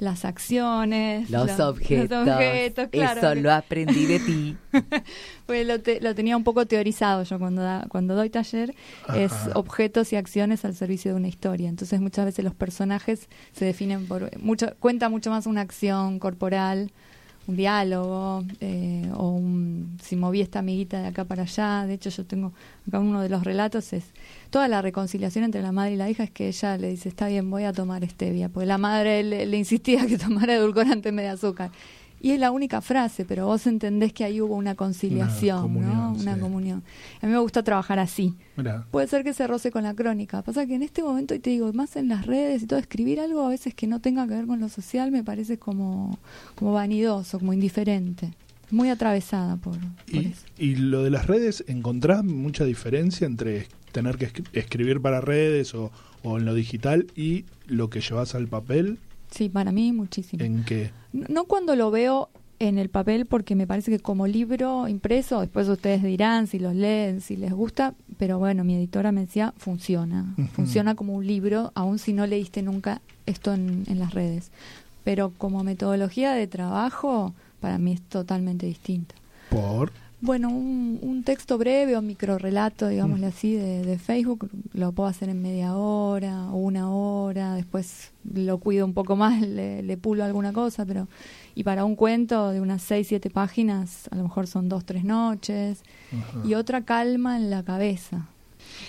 las 0.02 0.24
acciones. 0.24 1.30
Los, 1.30 1.60
objetos. 1.60 2.26
Eso 2.90 3.34
lo 3.36 3.52
aprendí 3.52 4.06
de 4.06 4.18
ti. 4.18 4.56
pues 5.46 5.64
lo, 5.64 5.74
lo, 6.00 6.14
tenía 6.16 6.36
un 6.36 6.42
poco 6.42 6.66
teorizado 6.66 7.22
yo 7.22 7.38
cuando, 7.38 7.62
cuando 7.88 8.16
doy 8.16 8.28
taller. 8.28 8.74
Es 9.14 9.32
objetos 9.54 10.12
y 10.12 10.16
acciones 10.16 10.64
al 10.64 10.74
servicio 10.74 11.12
de 11.12 11.18
una 11.18 11.28
historia. 11.28 11.68
Entonces 11.68 12.00
muchas 12.00 12.24
veces 12.24 12.44
los 12.44 12.54
personajes 12.54 13.28
se 13.52 13.64
definen 13.64 14.06
por... 14.06 14.36
mucho 14.38 14.74
Cuenta 14.80 15.08
mucho 15.08 15.30
más 15.30 15.46
una 15.46 15.60
acción 15.60 16.18
corporal 16.18 16.90
un 17.46 17.56
diálogo 17.56 18.44
eh, 18.60 19.10
o 19.16 19.30
un, 19.30 19.96
si 20.02 20.16
moví 20.16 20.40
esta 20.40 20.60
amiguita 20.60 21.00
de 21.00 21.08
acá 21.08 21.24
para 21.24 21.42
allá. 21.42 21.86
De 21.86 21.94
hecho, 21.94 22.10
yo 22.10 22.24
tengo 22.24 22.52
acá 22.86 23.00
uno 23.00 23.20
de 23.20 23.28
los 23.28 23.44
relatos 23.44 23.92
es 23.92 24.04
toda 24.50 24.68
la 24.68 24.82
reconciliación 24.82 25.44
entre 25.44 25.62
la 25.62 25.72
madre 25.72 25.94
y 25.94 25.96
la 25.96 26.08
hija 26.08 26.24
es 26.24 26.30
que 26.30 26.48
ella 26.48 26.76
le 26.76 26.88
dice 26.88 27.08
está 27.08 27.28
bien 27.28 27.50
voy 27.50 27.64
a 27.64 27.72
tomar 27.72 28.08
stevia, 28.08 28.48
porque 28.48 28.66
la 28.66 28.78
madre 28.78 29.22
le, 29.22 29.46
le 29.46 29.56
insistía 29.56 30.06
que 30.06 30.18
tomara 30.26 30.54
edulcorante 30.54 31.08
en 31.08 31.16
vez 31.16 31.26
de 31.26 31.30
azúcar. 31.30 31.70
Y 32.24 32.30
es 32.30 32.38
la 32.38 32.52
única 32.52 32.80
frase, 32.80 33.24
pero 33.24 33.46
vos 33.46 33.66
entendés 33.66 34.12
que 34.12 34.22
ahí 34.22 34.40
hubo 34.40 34.54
una 34.54 34.76
conciliación, 34.76 35.80
¿no? 35.80 36.12
Una 36.12 36.38
comunión. 36.38 36.84
A 37.20 37.26
mí 37.26 37.32
me 37.32 37.38
gusta 37.38 37.64
trabajar 37.64 37.98
así. 37.98 38.36
Puede 38.92 39.08
ser 39.08 39.24
que 39.24 39.34
se 39.34 39.44
roce 39.48 39.72
con 39.72 39.82
la 39.82 39.92
crónica. 39.92 40.40
Pasa 40.42 40.64
que 40.64 40.76
en 40.76 40.84
este 40.84 41.02
momento, 41.02 41.34
y 41.34 41.40
te 41.40 41.50
digo, 41.50 41.72
más 41.72 41.96
en 41.96 42.08
las 42.08 42.24
redes 42.24 42.62
y 42.62 42.66
todo, 42.68 42.78
escribir 42.78 43.18
algo 43.18 43.44
a 43.44 43.48
veces 43.48 43.74
que 43.74 43.88
no 43.88 44.00
tenga 44.00 44.28
que 44.28 44.34
ver 44.34 44.46
con 44.46 44.60
lo 44.60 44.68
social 44.68 45.10
me 45.10 45.24
parece 45.24 45.58
como, 45.58 46.16
como 46.54 46.72
vanidoso, 46.72 47.40
como 47.40 47.54
indiferente. 47.54 48.32
Muy 48.70 48.88
atravesada 48.88 49.56
por, 49.56 49.74
y, 50.06 50.28
eso. 50.28 50.46
¿Y 50.56 50.76
lo 50.76 51.02
de 51.02 51.10
las 51.10 51.26
redes, 51.26 51.64
encontrás 51.66 52.22
mucha 52.22 52.64
diferencia 52.64 53.26
entre 53.26 53.66
tener 53.90 54.16
que 54.16 54.30
escribir 54.52 55.00
para 55.00 55.20
redes 55.20 55.74
o, 55.74 55.90
o 56.22 56.38
en 56.38 56.44
lo 56.44 56.54
digital 56.54 57.08
y 57.16 57.46
lo 57.66 57.90
que 57.90 58.00
llevas 58.00 58.36
al 58.36 58.46
papel? 58.46 59.00
Sí, 59.32 59.48
para 59.48 59.72
mí 59.72 59.92
muchísimo. 59.92 60.44
¿En 60.44 60.64
qué? 60.64 60.90
No 61.12 61.44
cuando 61.44 61.74
lo 61.74 61.90
veo 61.90 62.28
en 62.58 62.78
el 62.78 62.90
papel 62.90 63.26
porque 63.26 63.56
me 63.56 63.66
parece 63.66 63.90
que 63.90 63.98
como 63.98 64.26
libro 64.26 64.86
impreso, 64.86 65.40
después 65.40 65.68
ustedes 65.68 66.02
dirán 66.02 66.46
si 66.46 66.60
los 66.60 66.74
leen, 66.74 67.20
si 67.20 67.36
les 67.36 67.52
gusta, 67.52 67.94
pero 68.18 68.38
bueno, 68.38 68.62
mi 68.62 68.76
editora 68.76 69.10
me 69.10 69.22
decía, 69.22 69.52
funciona, 69.56 70.36
funciona 70.52 70.94
como 70.94 71.14
un 71.14 71.26
libro, 71.26 71.72
aun 71.74 71.98
si 71.98 72.12
no 72.12 72.26
leíste 72.26 72.62
nunca 72.62 73.00
esto 73.26 73.52
en, 73.52 73.84
en 73.88 73.98
las 73.98 74.14
redes. 74.14 74.52
Pero 75.02 75.32
como 75.38 75.64
metodología 75.64 76.32
de 76.32 76.46
trabajo, 76.46 77.34
para 77.60 77.78
mí 77.78 77.94
es 77.94 78.02
totalmente 78.02 78.66
distinta. 78.66 79.14
¿Por? 79.50 79.92
Bueno, 80.22 80.50
un, 80.50 81.22
texto 81.24 81.58
breve 81.58 81.96
o 81.96 82.02
micro 82.02 82.38
relato, 82.38 82.86
digámosle 82.86 83.26
mm. 83.26 83.28
así, 83.28 83.54
de, 83.56 83.98
Facebook, 83.98 84.48
lo 84.72 84.92
puedo 84.92 85.08
hacer 85.08 85.28
en 85.28 85.42
media 85.42 85.74
hora 85.74 86.46
o 86.52 86.58
una 86.58 86.92
hora, 86.92 87.56
después 87.56 88.12
lo 88.32 88.58
cuido 88.58 88.86
un 88.86 88.94
poco 88.94 89.16
más, 89.16 89.40
le, 89.40 89.96
pulo 89.96 90.24
alguna 90.24 90.52
cosa, 90.52 90.86
pero... 90.86 91.08
Y 91.56 91.64
para 91.64 91.84
un 91.84 91.96
cuento 91.96 92.50
de 92.50 92.60
unas 92.60 92.82
seis, 92.82 93.08
siete 93.08 93.30
páginas, 93.30 94.08
a 94.12 94.16
lo 94.16 94.22
mejor 94.22 94.46
son 94.46 94.68
dos, 94.68 94.84
tres 94.84 95.04
noches, 95.04 95.82
y 96.44 96.54
otra 96.54 96.82
calma 96.82 97.36
en 97.36 97.50
la 97.50 97.64
cabeza. 97.64 98.28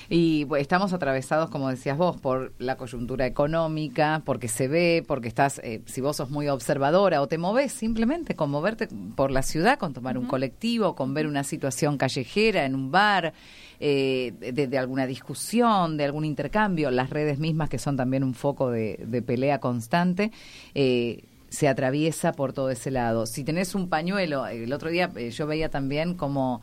Y 0.09 0.45
estamos 0.57 0.93
atravesados, 0.93 1.49
como 1.49 1.69
decías 1.69 1.97
vos, 1.97 2.17
por 2.17 2.53
la 2.59 2.77
coyuntura 2.77 3.25
económica, 3.25 4.21
porque 4.25 4.47
se 4.47 4.67
ve, 4.67 5.03
porque 5.07 5.27
estás, 5.27 5.59
eh, 5.63 5.81
si 5.85 6.01
vos 6.01 6.17
sos 6.17 6.29
muy 6.29 6.47
observadora 6.49 7.21
o 7.21 7.27
te 7.27 7.37
moves 7.37 7.71
simplemente 7.71 8.35
con 8.35 8.49
moverte 8.49 8.87
por 9.15 9.31
la 9.31 9.41
ciudad, 9.41 9.79
con 9.79 9.93
tomar 9.93 10.17
un 10.17 10.25
colectivo, 10.25 10.95
con 10.95 11.13
ver 11.13 11.27
una 11.27 11.43
situación 11.43 11.97
callejera 11.97 12.65
en 12.65 12.75
un 12.75 12.91
bar, 12.91 13.33
eh, 13.79 14.33
de, 14.53 14.77
alguna 14.77 15.05
discusión, 15.07 15.97
de 15.97 16.05
algún 16.05 16.25
intercambio, 16.25 16.89
las 16.91 17.09
redes 17.09 17.39
mismas 17.39 17.69
que 17.69 17.79
son 17.79 17.97
también 17.97 18.23
un 18.23 18.33
foco 18.33 18.71
de, 18.71 19.23
pelea 19.25 19.59
constante. 19.59 20.31
Eh, 20.73 21.23
se 21.49 21.67
atraviesa 21.67 22.31
por 22.31 22.51
todo 22.51 22.71
ese 22.71 22.89
lado. 22.89 23.27
Si 23.27 23.43
tenés 23.43 23.75
un 23.75 23.87
pañuelo, 23.87 24.47
el 24.47 24.73
otro 24.73 24.89
día 24.89 25.11
yo 25.13 25.45
veía 25.45 25.69
también 25.69 26.15
como 26.15 26.61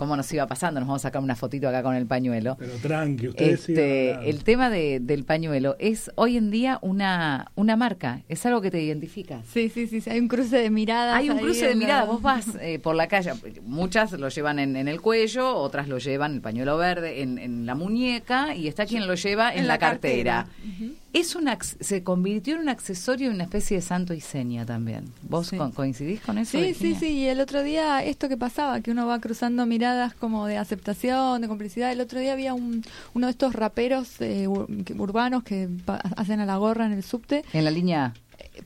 cómo 0.00 0.16
nos 0.16 0.32
iba 0.32 0.46
pasando. 0.46 0.80
Nos 0.80 0.88
vamos 0.88 1.04
a 1.04 1.08
sacar 1.08 1.22
una 1.22 1.36
fotito 1.36 1.68
acá 1.68 1.82
con 1.82 1.94
el 1.94 2.06
pañuelo. 2.06 2.56
Pero 2.58 2.72
tranqui, 2.80 3.28
ustedes 3.28 3.68
este, 3.68 4.30
El 4.30 4.42
tema 4.44 4.70
de, 4.70 4.98
del 4.98 5.24
pañuelo 5.24 5.76
es 5.78 6.10
hoy 6.14 6.38
en 6.38 6.50
día 6.50 6.78
una, 6.80 7.52
una 7.54 7.76
marca, 7.76 8.22
es 8.26 8.46
algo 8.46 8.62
que 8.62 8.70
te 8.70 8.80
identifica. 8.80 9.42
Sí, 9.52 9.68
sí, 9.68 9.86
sí, 9.86 10.02
hay 10.08 10.18
un 10.18 10.28
cruce 10.28 10.56
de 10.56 10.70
miradas. 10.70 11.16
Hay 11.16 11.28
un 11.28 11.36
cruce 11.36 11.68
de 11.68 11.74
miradas, 11.74 12.06
vos 12.06 12.22
vas 12.22 12.46
eh, 12.62 12.78
por 12.78 12.94
la 12.94 13.08
calle, 13.08 13.32
muchas 13.62 14.12
lo 14.12 14.30
llevan 14.30 14.58
en, 14.58 14.88
el 14.88 15.02
cuello, 15.02 15.54
otras 15.54 15.86
lo 15.86 15.98
llevan 15.98 16.32
el 16.32 16.40
pañuelo 16.40 16.78
verde 16.78 17.20
en, 17.20 17.36
en 17.36 17.66
la 17.66 17.74
muñeca 17.74 18.54
y 18.54 18.68
está 18.68 18.86
quien 18.86 19.06
lo 19.06 19.16
lleva 19.16 19.54
en, 19.54 19.66
la, 19.66 19.76
cartera 19.76 20.46
es 21.12 21.34
un 21.34 21.48
se 21.80 22.04
convirtió 22.04 22.54
en 22.54 22.60
un 22.60 22.68
accesorio 22.68 23.30
y 23.30 23.34
una 23.34 23.44
especie 23.44 23.76
de 23.78 23.82
santo 23.82 24.14
y 24.14 24.20
seña 24.20 24.64
también. 24.64 25.04
¿Vos 25.22 25.50
coincidís 25.74 26.20
con 26.20 26.38
eso? 26.38 26.58
Sí, 26.58 26.74
sí, 26.74 26.94
sí. 26.94 27.08
Y 27.12 27.26
el 27.26 27.40
otro 27.40 27.62
día, 27.62 28.04
esto 28.04 28.28
que 28.28 28.36
pasaba, 28.36 28.80
que 28.80 28.90
uno 28.90 29.06
va 29.06 29.18
cruzando 29.18 29.66
miradas 29.66 30.14
como 30.14 30.46
de 30.46 30.58
aceptación, 30.58 31.40
de 31.40 31.48
complicidad. 31.48 31.90
El 31.90 32.00
otro 32.00 32.20
día 32.20 32.32
había 32.32 32.54
un, 32.54 32.84
uno 33.14 33.26
de 33.26 33.32
estos 33.32 33.54
raperos 33.54 34.20
eh, 34.20 34.46
urbanos 34.46 35.42
que 35.42 35.68
hacen 36.16 36.40
a 36.40 36.46
la 36.46 36.56
gorra 36.56 36.86
en 36.86 36.92
el 36.92 37.02
subte. 37.02 37.44
En 37.52 37.64
la 37.64 37.70
línea 37.70 38.14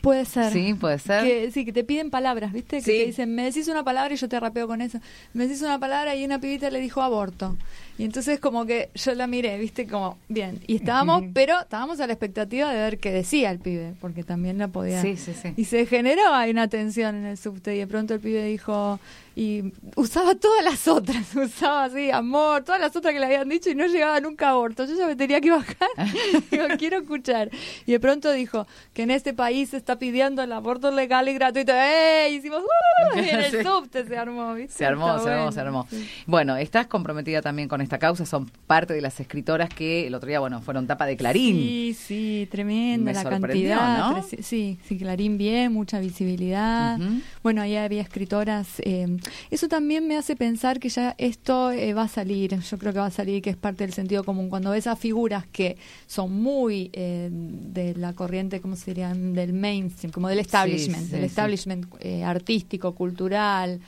Puede 0.00 0.24
ser. 0.24 0.52
Sí, 0.52 0.74
puede 0.74 0.98
ser. 0.98 1.24
Que, 1.24 1.50
sí, 1.50 1.64
que 1.64 1.72
te 1.72 1.84
piden 1.84 2.10
palabras, 2.10 2.52
¿viste? 2.52 2.78
Que 2.78 2.84
te 2.84 3.06
dicen, 3.06 3.34
me 3.34 3.44
decís 3.44 3.68
una 3.68 3.84
palabra 3.84 4.14
y 4.14 4.16
yo 4.16 4.28
te 4.28 4.38
rapeo 4.38 4.66
con 4.66 4.80
eso. 4.80 4.98
Me 5.32 5.46
decís 5.46 5.62
una 5.62 5.78
palabra 5.78 6.14
y 6.16 6.24
una 6.24 6.40
pibita 6.40 6.70
le 6.70 6.80
dijo 6.80 7.02
aborto. 7.02 7.56
Y 7.96 8.04
entonces 8.04 8.40
como 8.40 8.66
que 8.66 8.90
yo 8.94 9.14
la 9.14 9.26
miré, 9.26 9.58
¿viste? 9.58 9.86
Como, 9.86 10.18
bien. 10.28 10.60
Y 10.66 10.76
estábamos, 10.76 11.22
pero 11.32 11.60
estábamos 11.60 12.00
a 12.00 12.06
la 12.06 12.12
expectativa 12.12 12.70
de 12.72 12.76
ver 12.76 12.98
qué 12.98 13.12
decía 13.12 13.50
el 13.50 13.60
pibe, 13.60 13.94
porque 14.00 14.24
también 14.24 14.58
la 14.58 14.68
podía... 14.68 15.00
Sí, 15.00 15.16
sí, 15.16 15.32
sí. 15.32 15.54
Y 15.56 15.64
se 15.66 15.86
generó 15.86 16.34
ahí 16.34 16.50
una 16.50 16.68
tensión 16.68 17.14
en 17.14 17.26
el 17.26 17.38
subte 17.38 17.74
y 17.74 17.78
de 17.78 17.86
pronto 17.86 18.14
el 18.14 18.20
pibe 18.20 18.44
dijo, 18.44 18.98
y 19.36 19.72
usaba 19.96 20.36
todas 20.36 20.62
las 20.62 20.86
otras, 20.86 21.34
usaba 21.34 21.84
así, 21.84 22.10
amor, 22.10 22.62
todas 22.62 22.80
las 22.80 22.94
otras 22.94 23.12
que 23.12 23.18
le 23.18 23.26
habían 23.26 23.48
dicho 23.48 23.68
y 23.68 23.74
no 23.74 23.86
llegaba 23.86 24.20
nunca 24.20 24.48
a 24.48 24.50
aborto. 24.50 24.84
Yo 24.84 24.94
ya 24.94 25.06
me 25.06 25.16
tenía 25.16 25.40
que 25.40 25.50
bajar, 25.50 25.88
digo, 26.50 26.64
quiero 26.78 26.98
escuchar. 26.98 27.50
Y 27.84 27.92
de 27.92 28.00
pronto 28.00 28.30
dijo 28.30 28.66
que 28.92 29.02
en 29.02 29.10
este 29.10 29.34
país 29.34 29.70
se 29.70 29.76
está 29.76 29.98
pidiendo 29.98 30.42
el 30.42 30.52
aborto 30.52 30.90
legal 30.92 31.28
y 31.28 31.34
gratuito. 31.34 31.72
¡Ey! 31.74 32.36
Hicimos, 32.36 32.60
¡uh! 32.60 33.18
Y 33.18 33.28
en 33.28 33.40
el 33.40 33.62
subte 33.64 34.06
se 34.06 34.16
armó, 34.16 34.54
¿viste? 34.54 34.74
Se 34.74 34.86
armó, 34.86 35.18
se 35.18 35.30
armó, 35.30 35.52
se 35.52 35.60
armó. 35.60 35.88
Bueno, 36.26 36.56
estás 36.56 36.86
comprometida 36.86 37.42
también 37.42 37.68
con 37.68 37.80
esta 37.84 37.98
causa, 37.98 38.26
son 38.26 38.50
parte 38.66 38.94
de 38.94 39.00
las 39.00 39.20
escritoras 39.20 39.68
que 39.68 40.06
el 40.06 40.14
otro 40.14 40.28
día, 40.28 40.40
bueno, 40.40 40.60
fueron 40.60 40.86
tapa 40.86 41.06
de 41.06 41.16
Clarín. 41.16 41.56
Sí, 41.56 41.96
sí, 41.98 42.48
tremenda 42.50 43.12
la 43.12 43.24
cantidad. 43.24 44.10
¿no? 44.10 44.22
Sí, 44.22 44.78
sí, 44.86 44.98
Clarín 44.98 45.38
bien, 45.38 45.72
mucha 45.72 46.00
visibilidad. 46.00 46.98
Bueno, 47.42 47.62
ahí 47.62 47.76
había 47.76 48.02
escritoras... 48.02 48.80
Eh, 48.84 49.18
eso 49.50 49.68
también 49.68 50.06
me 50.08 50.16
hace 50.16 50.36
pensar 50.36 50.80
que 50.80 50.88
ya 50.88 51.14
esto 51.18 51.70
eh, 51.70 51.94
va 51.94 52.02
a 52.02 52.08
salir, 52.08 52.58
yo 52.58 52.78
creo 52.78 52.92
que 52.92 52.98
va 52.98 53.06
a 53.06 53.10
salir, 53.10 53.42
que 53.42 53.50
es 53.50 53.56
parte 53.56 53.84
del 53.84 53.92
sentido 53.92 54.24
común. 54.24 54.48
Cuando 54.48 54.70
ves 54.70 54.86
a 54.86 54.96
figuras 54.96 55.44
que 55.46 55.76
son 56.06 56.32
muy 56.32 56.90
eh, 56.92 57.28
de 57.30 57.94
la 57.94 58.12
corriente, 58.12 58.60
¿cómo 58.60 58.76
se 58.76 58.92
diría? 58.92 59.12
Del 59.14 59.52
mainstream, 59.52 60.12
como 60.12 60.28
del 60.28 60.38
establishment, 60.40 61.10
del 61.10 61.24
establishment 61.24 61.86
eh, 62.00 62.24
artístico, 62.24 62.94
cultural, 62.94 63.80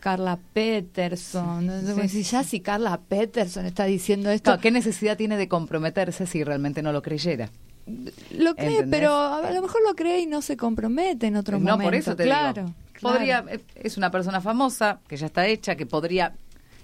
Carla 0.00 0.38
Peterson. 0.52 1.70
si 2.08 2.22
ya 2.22 2.44
si 2.44 2.60
Carla 2.60 3.00
Peterson 3.00 3.66
está 3.66 3.84
diciendo 3.84 4.30
esto. 4.30 4.58
¿Qué 4.58 4.70
necesidad 4.70 5.16
tiene 5.16 5.36
de 5.36 5.48
comprometerse 5.48 6.26
si 6.26 6.44
realmente 6.44 6.82
no 6.82 6.92
lo 6.92 7.02
creyera? 7.02 7.50
Lo 8.36 8.54
cree, 8.54 8.86
pero 8.86 9.14
a 9.14 9.50
lo 9.50 9.62
mejor 9.62 9.80
lo 9.86 9.94
cree 9.94 10.20
y 10.20 10.26
no 10.26 10.42
se 10.42 10.56
compromete 10.56 11.26
en 11.26 11.36
otro 11.36 11.58
momento. 11.58 11.78
No, 11.78 11.84
por 11.84 11.94
eso 11.94 12.14
te 12.14 12.24
claro. 12.24 12.74
Podría, 13.00 13.44
eh, 13.48 13.60
es 13.74 13.96
una 13.96 14.10
persona 14.10 14.40
famosa 14.40 15.00
que 15.08 15.16
ya 15.16 15.26
está 15.26 15.46
hecha, 15.46 15.74
que 15.74 15.86
podría 15.86 16.34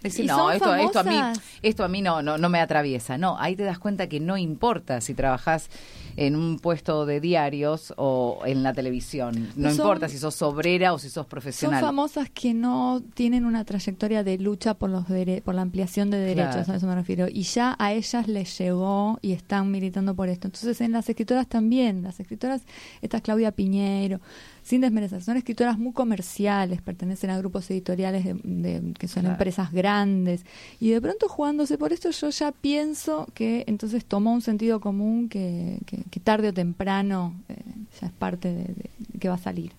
decir, 0.02 0.26
no, 0.26 0.50
esto, 0.50 0.74
esto, 0.74 1.00
a 1.00 1.04
mí, 1.04 1.20
esto 1.62 1.84
a 1.84 1.88
mí 1.88 2.00
no, 2.00 2.22
no, 2.22 2.38
no 2.38 2.48
me 2.48 2.60
atraviesa. 2.60 3.18
No, 3.18 3.38
ahí 3.38 3.54
te 3.54 3.64
das 3.64 3.78
cuenta 3.78 4.08
que 4.08 4.18
no 4.18 4.36
importa 4.36 5.00
si 5.00 5.14
trabajas 5.14 5.68
en 6.16 6.34
un 6.36 6.58
puesto 6.58 7.06
de 7.06 7.20
diarios 7.20 7.92
o 7.96 8.40
en 8.46 8.62
la 8.62 8.72
televisión. 8.72 9.50
No 9.56 9.70
importa 9.70 10.08
si 10.08 10.18
sos 10.18 10.40
obrera 10.42 10.94
o 10.94 10.98
si 10.98 11.10
sos 11.10 11.26
profesional. 11.26 11.80
Son 11.80 11.88
famosas 11.88 12.30
que 12.30 12.54
no 12.54 13.02
tienen 13.14 13.44
una 13.44 13.64
trayectoria 13.64 14.24
de 14.24 14.38
lucha 14.38 14.74
por 14.74 14.90
los 14.90 15.04
por 15.44 15.54
la 15.54 15.62
ampliación 15.62 16.10
de 16.10 16.18
derechos, 16.18 16.68
a 16.68 16.76
eso 16.76 16.86
me 16.86 16.94
refiero. 16.94 17.28
Y 17.28 17.42
ya 17.42 17.76
a 17.78 17.92
ellas 17.92 18.28
les 18.28 18.58
llegó 18.58 19.18
y 19.22 19.32
están 19.32 19.70
militando 19.70 20.14
por 20.14 20.28
esto. 20.28 20.48
Entonces 20.48 20.80
en 20.80 20.92
las 20.92 21.08
escritoras 21.08 21.46
también, 21.46 22.02
las 22.02 22.18
escritoras, 22.18 22.62
esta 23.02 23.18
es 23.18 23.22
Claudia 23.22 23.52
Piñero, 23.52 24.20
sin 24.66 24.80
desmerecer, 24.80 25.22
son 25.22 25.36
escritoras 25.36 25.78
muy 25.78 25.92
comerciales, 25.92 26.82
pertenecen 26.82 27.30
a 27.30 27.38
grupos 27.38 27.70
editoriales 27.70 28.24
de, 28.42 28.92
que 28.98 29.06
son 29.06 29.26
empresas 29.26 29.70
grandes, 29.70 30.44
y 30.80 30.90
de 30.90 31.00
pronto 31.00 31.28
jugándose 31.28 31.78
por 31.78 31.92
esto 31.92 32.10
yo 32.10 32.30
ya 32.30 32.50
pienso 32.50 33.28
que 33.32 33.62
entonces 33.68 34.04
tomó 34.04 34.32
un 34.32 34.40
sentido 34.40 34.80
común 34.80 35.28
que, 35.28 35.78
que, 35.86 35.98
tarde 36.22 36.48
o 36.48 36.52
temprano 36.52 37.34
eh, 37.48 37.56
ya 38.00 38.08
es 38.08 38.12
parte 38.12 38.52
de, 38.52 38.74
que 39.18 39.28
va 39.28 39.34
a 39.34 39.38
salir. 39.38 39.72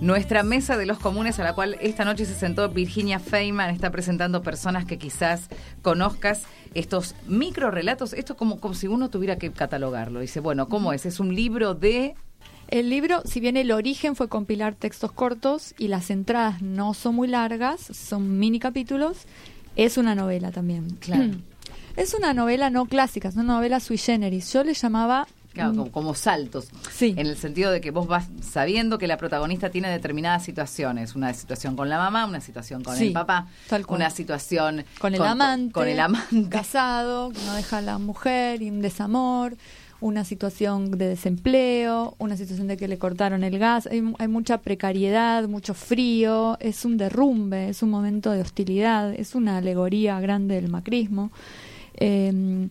Nuestra 0.00 0.44
mesa 0.44 0.76
de 0.76 0.86
los 0.86 0.98
comunes 0.98 1.40
a 1.40 1.44
la 1.44 1.54
cual 1.54 1.76
esta 1.80 2.04
noche 2.04 2.24
se 2.24 2.34
sentó 2.34 2.68
Virginia 2.68 3.18
Feynman 3.18 3.70
está 3.70 3.90
presentando 3.90 4.42
personas 4.42 4.84
que 4.84 4.96
quizás 4.96 5.48
conozcas 5.82 6.42
estos 6.74 7.16
micro 7.26 7.72
relatos, 7.72 8.12
esto 8.12 8.36
como, 8.36 8.60
como 8.60 8.74
si 8.74 8.86
uno 8.86 9.10
tuviera 9.10 9.38
que 9.38 9.50
catalogarlo. 9.50 10.20
Dice, 10.20 10.38
bueno, 10.38 10.68
¿cómo 10.68 10.92
es? 10.92 11.04
Es 11.04 11.18
un 11.18 11.34
libro 11.34 11.74
de... 11.74 12.14
El 12.68 12.90
libro, 12.90 13.22
si 13.24 13.40
bien 13.40 13.56
el 13.56 13.72
origen 13.72 14.14
fue 14.14 14.28
compilar 14.28 14.74
textos 14.74 15.10
cortos 15.10 15.74
y 15.78 15.88
las 15.88 16.10
entradas 16.10 16.62
no 16.62 16.94
son 16.94 17.16
muy 17.16 17.26
largas, 17.26 17.80
son 17.80 18.38
mini 18.38 18.60
capítulos, 18.60 19.26
es 19.74 19.96
una 19.96 20.14
novela 20.14 20.52
también. 20.52 20.90
Claro. 21.00 21.32
Es 21.96 22.14
una 22.14 22.34
novela 22.34 22.70
no 22.70 22.86
clásica, 22.86 23.28
es 23.28 23.34
una 23.34 23.54
novela 23.54 23.80
sui 23.80 23.98
generis. 23.98 24.52
Yo 24.52 24.64
le 24.64 24.74
llamaba 24.74 25.26
Mm. 25.66 25.88
como, 25.90 26.14
saltos. 26.14 26.68
Sí. 26.92 27.14
En 27.16 27.26
el 27.26 27.36
sentido 27.36 27.70
de 27.70 27.80
que 27.80 27.90
vos 27.90 28.06
vas 28.06 28.28
sabiendo 28.40 28.98
que 28.98 29.06
la 29.06 29.16
protagonista 29.16 29.70
tiene 29.70 29.90
determinadas 29.90 30.44
situaciones. 30.44 31.14
Una 31.14 31.34
situación 31.34 31.76
con 31.76 31.88
la 31.88 31.98
mamá, 31.98 32.26
una 32.26 32.40
situación 32.40 32.82
con 32.82 32.96
el 32.96 33.12
papá, 33.12 33.48
una 33.88 34.10
situación 34.10 34.84
con 34.98 35.14
el 35.14 35.22
amante, 35.22 35.72
con 35.72 35.88
el 35.88 35.98
amante. 35.98 36.48
Casado, 36.50 37.30
que 37.30 37.42
no 37.44 37.54
deja 37.54 37.78
a 37.78 37.82
la 37.82 37.98
mujer 37.98 38.62
y 38.62 38.70
un 38.70 38.80
desamor 38.80 39.56
una 40.00 40.24
situación 40.24 40.92
de 40.92 41.08
desempleo, 41.08 42.14
una 42.18 42.36
situación 42.36 42.68
de 42.68 42.76
que 42.76 42.86
le 42.86 42.98
cortaron 42.98 43.42
el 43.42 43.58
gas, 43.58 43.88
hay, 43.88 44.00
hay, 44.20 44.28
mucha 44.28 44.58
precariedad, 44.58 45.48
mucho 45.48 45.74
frío, 45.74 46.56
es 46.60 46.84
un 46.84 46.98
derrumbe, 46.98 47.68
es 47.68 47.82
un 47.82 47.90
momento 47.90 48.30
de 48.30 48.40
hostilidad, 48.40 49.12
es 49.12 49.34
una 49.34 49.56
alegoría 49.58 50.20
grande 50.20 50.54
del 50.54 50.68
macrismo. 50.70 51.32
Eh, 51.98 52.68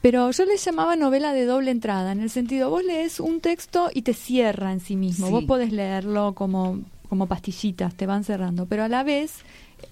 pero 0.00 0.30
yo 0.30 0.44
les 0.44 0.64
llamaba 0.64 0.94
novela 0.94 1.32
de 1.32 1.44
doble 1.44 1.70
entrada, 1.70 2.12
en 2.12 2.20
el 2.20 2.30
sentido, 2.30 2.70
vos 2.70 2.84
lees 2.84 3.18
un 3.18 3.40
texto 3.40 3.90
y 3.92 4.02
te 4.02 4.14
cierra 4.14 4.72
en 4.72 4.80
sí 4.80 4.94
mismo. 4.94 5.30
Vos 5.30 5.44
podés 5.44 5.72
leerlo 5.72 6.34
como, 6.34 6.80
como 7.08 7.26
pastillitas, 7.26 7.94
te 7.94 8.06
van 8.06 8.22
cerrando, 8.22 8.66
pero 8.66 8.84
a 8.84 8.88
la 8.88 9.02
vez 9.02 9.42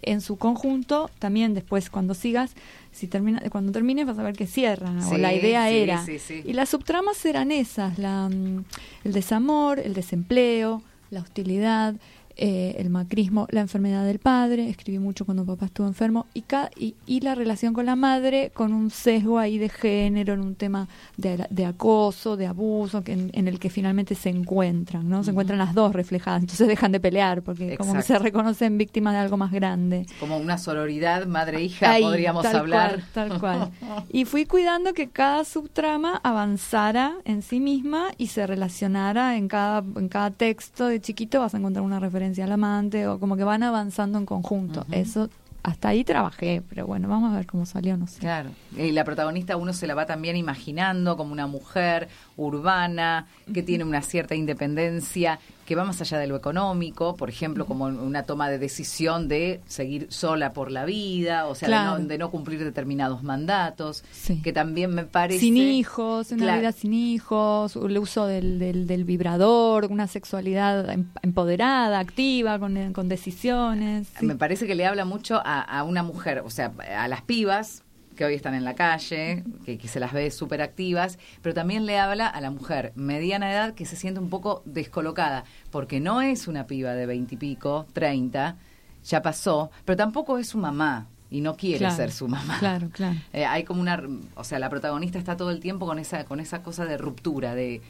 en 0.03 0.21
su 0.21 0.37
conjunto, 0.37 1.11
también 1.19 1.55
después 1.55 1.91
cuando 1.91 2.15
sigas, 2.15 2.55
si 2.93 3.09
termina, 3.09 3.41
cuando 3.51 3.73
termines 3.73 4.07
vas 4.07 4.19
a 4.19 4.23
ver 4.23 4.37
que 4.37 4.47
cierra, 4.47 4.93
o 5.11 5.19
la 5.19 5.35
idea 5.35 5.71
era. 5.71 6.05
y 6.45 6.53
las 6.53 6.69
subtramas 6.69 7.25
eran 7.25 7.51
esas, 7.51 7.99
la, 7.99 8.29
mm, 8.29 8.65
el 9.05 9.13
desamor, 9.13 9.81
el 9.81 9.95
desempleo, 9.95 10.83
la 11.11 11.21
hostilidad, 11.21 11.95
eh, 12.39 12.77
el 12.79 12.91
macrismo, 12.91 13.47
la 13.51 13.63
enfermedad 13.63 14.05
del 14.05 14.19
padre, 14.19 14.69
escribí 14.69 14.99
mucho 14.99 15.25
cuando 15.25 15.47
papá 15.47 15.67
estuvo 15.67 15.87
enfermo, 15.87 16.27
y, 16.35 16.95
y, 17.07 17.21
la 17.21 17.35
relación 17.35 17.73
con 17.73 17.87
la 17.87 17.97
madre 17.97 18.51
con 18.53 18.75
un 18.75 18.91
sesgo 18.91 19.39
ahí 19.39 19.57
de 19.57 19.71
género, 19.71 20.35
en 20.35 20.41
un 20.41 20.55
tema 20.55 20.87
de, 21.17 21.65
acoso, 21.65 22.37
de 22.37 22.47
abuso, 22.47 23.03
que 23.03 23.13
en, 23.13 23.49
el 23.49 23.59
que 23.59 23.71
finalmente 23.71 24.15
se 24.15 24.29
encuentran, 24.29 25.09
¿no? 25.09 25.25
Se 25.25 25.31
encuentran 25.31 25.59
las 25.59 25.73
dos 25.73 25.95
reflejadas, 25.95 26.43
entonces 26.43 26.69
dejan 26.69 26.93
de 26.93 27.01
pelear, 27.01 27.41
porque 27.41 27.79
como 27.79 28.03
se 28.03 28.19
reconocen 28.19 28.77
víctimas 28.77 29.15
de 29.15 29.21
algo 29.21 29.39
más 29.39 29.51
grande. 29.51 30.05
Como 30.21 30.37
una 30.37 30.59
sororidad 30.59 31.27
madre-hija, 31.27 31.97
podríamos 32.03 32.45
hablar. 32.45 33.01
tal 33.15 33.41
cual. 33.41 33.71
Y 34.11 34.27
fui 34.27 34.45
cuidando 34.45 34.93
que 34.93 35.09
cada 35.09 35.45
subtrama 35.45 36.21
avanzara 36.23 37.15
en 37.25 37.41
sí 37.41 37.61
misma 37.61 38.09
y 38.19 38.27
se 38.27 38.47
relacionara 38.47 39.37
en 39.37 39.49
cada, 39.49 39.79
en 39.79 40.09
cada 40.09 40.31
texto 40.31 40.87
de 40.87 41.01
chiquito, 41.01 41.41
vas 41.41 41.55
a 41.55 41.59
encontrar 41.59 41.85
una 41.85 41.99
referencia 41.99 42.26
al 42.43 42.53
amante, 42.53 43.07
o 43.07 43.19
como 43.19 43.37
que 43.37 43.45
van 43.45 43.63
avanzando 43.63 44.19
en 44.19 44.27
conjunto. 44.27 44.85
Eso 44.91 45.29
hasta 45.67 45.89
ahí 45.89 46.05
trabajé, 46.05 46.63
pero 46.69 46.87
bueno, 46.87 47.09
vamos 47.09 47.33
a 47.33 47.37
ver 47.37 47.47
cómo 47.47 47.67
salió, 47.67 47.97
no 47.97 48.07
sé. 48.07 48.21
Claro, 48.21 48.51
y 48.77 48.93
la 48.93 49.03
protagonista 49.03 49.57
uno 49.57 49.73
se 49.73 49.89
la 49.89 49.97
va 49.97 50.07
también 50.07 50.37
imaginando 50.37 51.17
como 51.17 51.33
una 51.33 51.49
mujer 51.49 52.09
urbana, 52.37 53.27
que 53.53 53.65
tiene 53.65 53.83
una 53.83 54.01
cierta 54.01 54.37
independencia, 54.37 55.41
que 55.67 55.75
va 55.75 55.85
más 55.85 56.01
allá 56.01 56.19
de 56.19 56.27
lo 56.27 56.37
económico, 56.37 57.17
por 57.17 57.29
ejemplo, 57.29 57.67
como 57.67 57.87
una 57.87 58.23
toma 58.23 58.49
de 58.49 58.59
decisión 58.59 59.29
de 59.29 59.61
seguir 59.67 60.07
sola 60.11 60.53
por 60.53 60.71
la 60.71 60.85
vida, 60.85 61.47
o 61.47 61.55
sea, 61.55 61.99
de, 61.99 62.19
no, 62.19 62.31
cumplir 62.31 62.65
determinados 62.65 63.23
mandatos, 63.23 64.05
que 64.43 64.53
también 64.53 64.95
me 64.95 65.05
parece... 65.05 65.41
Sin 65.41 65.57
hijos, 65.57 66.31
una 66.33 66.57
vida 66.59 66.73
sin 66.73 66.95
hijos, 66.95 67.77
el 67.77 67.99
uso 67.99 68.27
del, 68.27 68.59
del, 68.59 69.05
vibrador, 69.05 69.87
una 69.91 70.07
sexualidad 70.07 70.89
em, 70.91 71.07
empoderada, 71.23 71.99
activa, 71.99 72.59
con, 72.59 72.93
con 72.93 73.09
decisiones. 73.09 74.09
Me 74.21 74.37
parece 74.37 74.67
que 74.67 74.75
le 74.75 74.87
habla 74.87 75.05
mucho 75.05 75.43
a, 75.45 75.61
a 75.61 75.83
una 75.83 76.03
mujer, 76.03 76.43
o 76.45 76.51
sea, 76.51 76.73
a 76.97 77.09
las 77.09 77.23
pibas, 77.23 77.83
que 78.17 78.25
hoy 78.25 78.35
están 78.35 78.55
en 78.55 78.65
la 78.65 78.75
calle, 78.75 79.45
que, 79.65 79.79
se 79.87 80.01
las 80.01 80.13
ve 80.13 80.31
súper 80.31 80.63
activas, 80.63 81.19
pero 81.43 81.55
también 81.55 81.87
le 81.87 81.99
habla 81.99 82.27
a 82.27 82.41
la 82.41 82.51
mujer 82.51 82.93
mediana 82.97 83.53
edad 83.53 83.75
que 83.75 83.87
se 83.87 83.95
siente 83.95 84.19
un 84.19 84.31
poco 84.31 84.63
descolocada, 84.65 85.45
porque 85.71 86.01
no 86.01 86.23
es 86.23 86.49
una 86.49 86.67
piba 86.67 86.95
de 86.95 87.07
veintipico, 87.07 87.87
treinta, 87.93 88.57
ya 89.05 89.23
pasó, 89.23 89.71
pero 89.85 89.97
tampoco 89.97 90.39
es 90.39 90.49
su 90.49 90.59
mamá 90.59 91.07
y 91.31 91.41
no 91.41 91.57
quiere 91.57 91.91
ser 91.91 92.11
su 92.11 92.27
mamá. 92.29 92.59
Claro, 92.59 92.89
claro. 92.91 93.17
Eh, 93.33 93.45
hay 93.45 93.65
como 93.65 93.81
una, 93.81 94.03
o 94.35 94.45
sea, 94.45 94.59
la 94.59 94.71
protagonista 94.71 95.19
está 95.19 95.37
todo 95.37 95.51
el 95.51 95.61
tiempo 95.61 95.87
con 95.87 95.99
esa, 95.99 96.25
con 96.25 96.41
esa 96.41 96.63
cosa 96.63 96.85
de 96.87 96.97
ruptura, 96.97 97.55
de 97.55 97.83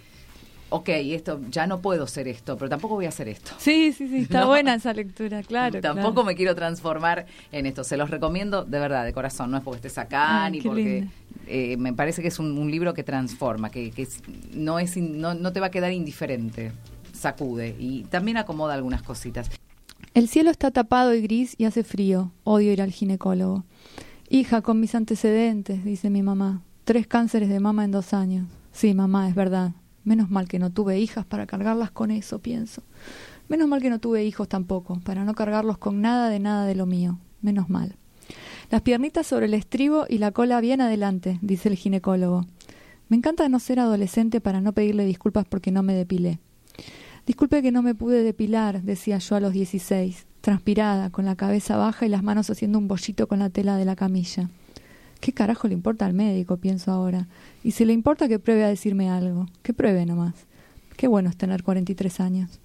ok, 0.69 0.89
esto 0.89 1.41
ya 1.51 1.67
no 1.67 1.81
puedo 1.81 2.07
ser 2.07 2.29
esto, 2.29 2.57
pero 2.57 2.69
tampoco 2.69 2.95
voy 2.95 3.07
a 3.07 3.11
hacer 3.11 3.29
esto. 3.29 3.53
Sí, 3.59 3.93
sí, 3.93 4.09
sí, 4.09 4.19
está 4.19 4.45
buena 4.47 4.75
esa 4.75 4.93
lectura, 4.93 5.43
claro. 5.43 5.81
Tampoco 5.81 6.25
me 6.25 6.35
quiero 6.35 6.55
transformar 6.55 7.27
en 7.53 7.67
esto. 7.67 7.85
Se 7.85 7.97
los 7.97 8.11
recomiendo 8.11 8.65
de 8.65 8.79
verdad, 8.79 9.05
de 9.05 9.13
corazón. 9.13 9.51
No 9.51 9.59
es 9.59 9.63
porque 9.63 9.79
estés 9.79 9.99
acá 9.99 10.49
ni 10.51 10.61
porque 10.61 11.07
eh, 11.47 11.77
me 11.77 11.93
parece 11.93 12.23
que 12.23 12.29
es 12.29 12.39
un, 12.39 12.71
libro 12.71 12.95
que 12.95 13.05
transforma, 13.05 13.71
que, 13.71 13.91
que 13.91 14.09
no 14.53 14.79
es 14.79 14.97
no, 14.97 15.35
no 15.35 15.53
te 15.53 15.61
va 15.61 15.67
a 15.67 15.71
quedar 15.71 15.93
indiferente, 15.93 16.73
sacude 17.13 17.77
y 17.79 18.03
también 18.05 18.37
acomoda 18.37 18.75
algunas 18.75 19.03
cositas. 19.03 19.49
El 20.15 20.29
cielo 20.29 20.51
está 20.51 20.71
tapado 20.71 21.15
y 21.15 21.21
gris 21.21 21.55
y 21.59 21.65
hace 21.65 21.85
frío. 21.85 22.33
Odio 22.43 22.73
ir 22.73 22.83
al 22.83 22.91
ginecólogo. 22.91 23.65
Hija, 24.29 24.63
con 24.63 24.81
mis 24.81 24.95
antecedentes, 24.95 25.85
dice 25.85 26.11
mi 26.11 26.23
mamá. 26.23 26.63
Tres 26.85 27.07
cánceres 27.07 27.49
de 27.49 27.61
mama 27.61 27.85
en 27.85 27.93
dos 27.93 28.15
años. 28.15 28.49
Sí, 28.73 28.95
mamá, 28.95 29.29
es 29.29 29.35
verdad. 29.35 29.73
Menos 30.07 30.31
mal 30.31 30.47
que 30.47 30.61
no 30.61 30.71
tuve 30.71 31.01
hijas 31.01 31.27
para 31.27 31.47
cargarlas 31.47 31.91
con 31.91 32.13
eso, 32.13 32.39
pienso. 32.39 32.85
Menos 33.49 33.67
mal 33.67 33.83
que 33.83 33.91
no 33.91 33.99
tuve 33.99 34.25
hijos 34.25 34.49
tampoco, 34.49 35.01
para 35.01 35.25
no 35.25 35.35
cargarlos 35.35 35.79
con 35.79 36.01
nada 36.01 36.29
de 36.31 36.39
nada 36.39 36.65
de 36.65 36.77
lo 36.77 36.87
mío. 36.87 37.19
Menos 37.43 37.69
mal. 37.69 37.97
Las 38.71 38.83
piernitas 38.83 39.27
sobre 39.27 39.47
el 39.47 39.55
estribo 39.55 40.07
y 40.09 40.19
la 40.19 40.31
cola 40.31 40.61
bien 40.61 40.81
adelante, 40.81 41.41
dice 41.43 41.69
el 41.69 41.75
ginecólogo. 41.75 42.47
Me 43.09 43.17
encanta 43.17 43.49
no 43.49 43.59
ser 43.59 43.81
adolescente 43.81 44.41
para 44.41 44.61
no 44.61 44.73
pedirle 44.73 45.05
disculpas 45.05 45.45
porque 45.45 45.73
no 45.73 45.83
me 45.83 45.95
depilé. 45.95 46.39
Disculpe 47.27 47.61
que 47.61 47.73
no 47.73 47.83
me 47.83 47.97
pude 47.97 48.23
depilar, 48.23 48.83
decía 48.83 49.19
yo 49.19 49.35
a 49.35 49.41
los 49.41 49.53
dieciséis, 49.53 50.29
transpirada, 50.41 51.11
con 51.11 51.25
la 51.25 51.35
cabeza 51.35 51.77
baja 51.77 52.07
y 52.07 52.11
las 52.11 52.23
manos 52.23 52.49
haciendo 52.49 52.79
un 52.79 52.87
bollito 52.87 53.27
con 53.27 53.41
la 53.41 53.51
tela 53.51 53.77
de 53.77 53.85
la 53.85 53.97
camilla. 53.97 54.51
¿Qué 55.27 55.33
carajo 55.33 55.67
le 55.67 55.75
importa 55.75 56.07
al 56.07 56.15
médico? 56.15 56.57
pienso 56.59 56.93
ahora. 56.93 57.27
Y 57.65 57.73
si 57.73 57.85
le 57.85 57.93
importa 57.93 58.29
que 58.29 58.39
pruebe 58.39 58.63
a 58.63 58.69
decirme 58.69 59.11
algo, 59.11 59.49
que 59.65 59.73
pruebe 59.75 60.07
nomás. 60.07 60.35
Qué 60.97 61.09
bueno 61.09 61.31
es 61.31 61.37
tener 61.37 61.65
43 61.65 62.21
años. 62.21 62.61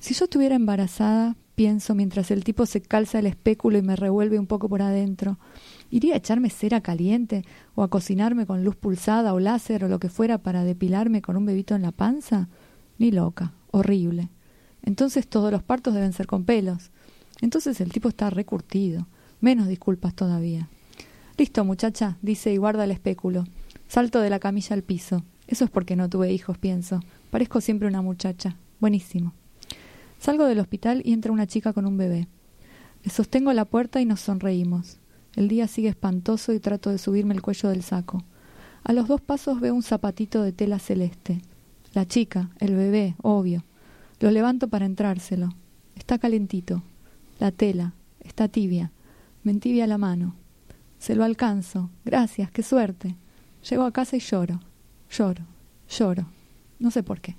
Si 0.00 0.12
yo 0.12 0.24
estuviera 0.24 0.56
embarazada, 0.56 1.36
pienso 1.54 1.94
mientras 1.94 2.32
el 2.32 2.42
tipo 2.42 2.66
se 2.66 2.80
calza 2.80 3.20
el 3.20 3.26
espéculo 3.26 3.78
y 3.78 3.82
me 3.82 3.94
revuelve 3.94 4.40
un 4.40 4.48
poco 4.48 4.68
por 4.68 4.82
adentro, 4.82 5.38
¿iría 5.88 6.14
a 6.14 6.16
echarme 6.16 6.50
cera 6.50 6.80
caliente 6.80 7.44
o 7.76 7.84
a 7.84 7.88
cocinarme 7.90 8.44
con 8.44 8.64
luz 8.64 8.74
pulsada 8.74 9.32
o 9.32 9.38
láser 9.38 9.84
o 9.84 9.88
lo 9.88 10.00
que 10.00 10.08
fuera 10.08 10.38
para 10.38 10.64
depilarme 10.64 11.22
con 11.22 11.36
un 11.36 11.46
bebito 11.46 11.76
en 11.76 11.82
la 11.82 11.92
panza? 11.92 12.48
Ni 12.98 13.12
loca, 13.12 13.52
horrible. 13.70 14.30
Entonces 14.82 15.28
todos 15.28 15.52
los 15.52 15.62
partos 15.62 15.94
deben 15.94 16.12
ser 16.12 16.26
con 16.26 16.42
pelos. 16.42 16.90
Entonces 17.40 17.80
el 17.80 17.92
tipo 17.92 18.08
está 18.08 18.30
recurtido. 18.30 19.06
Menos 19.40 19.68
disculpas 19.68 20.12
todavía. 20.14 20.68
Listo, 21.38 21.64
muchacha, 21.64 22.18
dice 22.20 22.52
y 22.52 22.56
guarda 22.56 22.82
el 22.82 22.90
espéculo. 22.90 23.44
Salto 23.86 24.20
de 24.20 24.28
la 24.28 24.40
camilla 24.40 24.74
al 24.74 24.82
piso. 24.82 25.22
Eso 25.46 25.64
es 25.64 25.70
porque 25.70 25.94
no 25.94 26.08
tuve 26.08 26.32
hijos, 26.32 26.58
pienso. 26.58 26.98
Parezco 27.30 27.60
siempre 27.60 27.86
una 27.86 28.02
muchacha. 28.02 28.56
Buenísimo. 28.80 29.34
Salgo 30.18 30.46
del 30.46 30.58
hospital 30.58 31.00
y 31.04 31.12
entra 31.12 31.30
una 31.30 31.46
chica 31.46 31.72
con 31.72 31.86
un 31.86 31.96
bebé. 31.96 32.26
Le 33.04 33.10
sostengo 33.12 33.52
la 33.52 33.66
puerta 33.66 34.00
y 34.00 34.04
nos 34.04 34.18
sonreímos. 34.18 34.98
El 35.36 35.46
día 35.46 35.68
sigue 35.68 35.88
espantoso 35.88 36.52
y 36.52 36.58
trato 36.58 36.90
de 36.90 36.98
subirme 36.98 37.34
el 37.34 37.42
cuello 37.42 37.68
del 37.68 37.84
saco. 37.84 38.24
A 38.82 38.92
los 38.92 39.06
dos 39.06 39.20
pasos 39.20 39.60
veo 39.60 39.76
un 39.76 39.84
zapatito 39.84 40.42
de 40.42 40.50
tela 40.50 40.80
celeste. 40.80 41.40
La 41.94 42.04
chica, 42.04 42.50
el 42.58 42.74
bebé, 42.74 43.14
obvio. 43.22 43.62
Lo 44.18 44.32
levanto 44.32 44.66
para 44.66 44.86
entrárselo. 44.86 45.50
Está 45.94 46.18
calentito. 46.18 46.82
La 47.38 47.52
tela, 47.52 47.94
está 48.24 48.48
tibia. 48.48 48.90
Me 49.44 49.52
entibia 49.52 49.86
la 49.86 49.98
mano. 49.98 50.34
Se 50.98 51.14
lo 51.14 51.24
alcanzo. 51.24 51.90
Gracias, 52.04 52.50
qué 52.50 52.62
suerte. 52.62 53.16
Llego 53.68 53.84
a 53.84 53.92
casa 53.92 54.16
y 54.16 54.20
lloro. 54.20 54.60
Lloro. 55.10 55.44
Lloro. 55.88 56.26
No 56.78 56.90
sé 56.90 57.02
por 57.02 57.20
qué. 57.20 57.36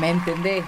Me 0.00 0.10
entendés. 0.10 0.64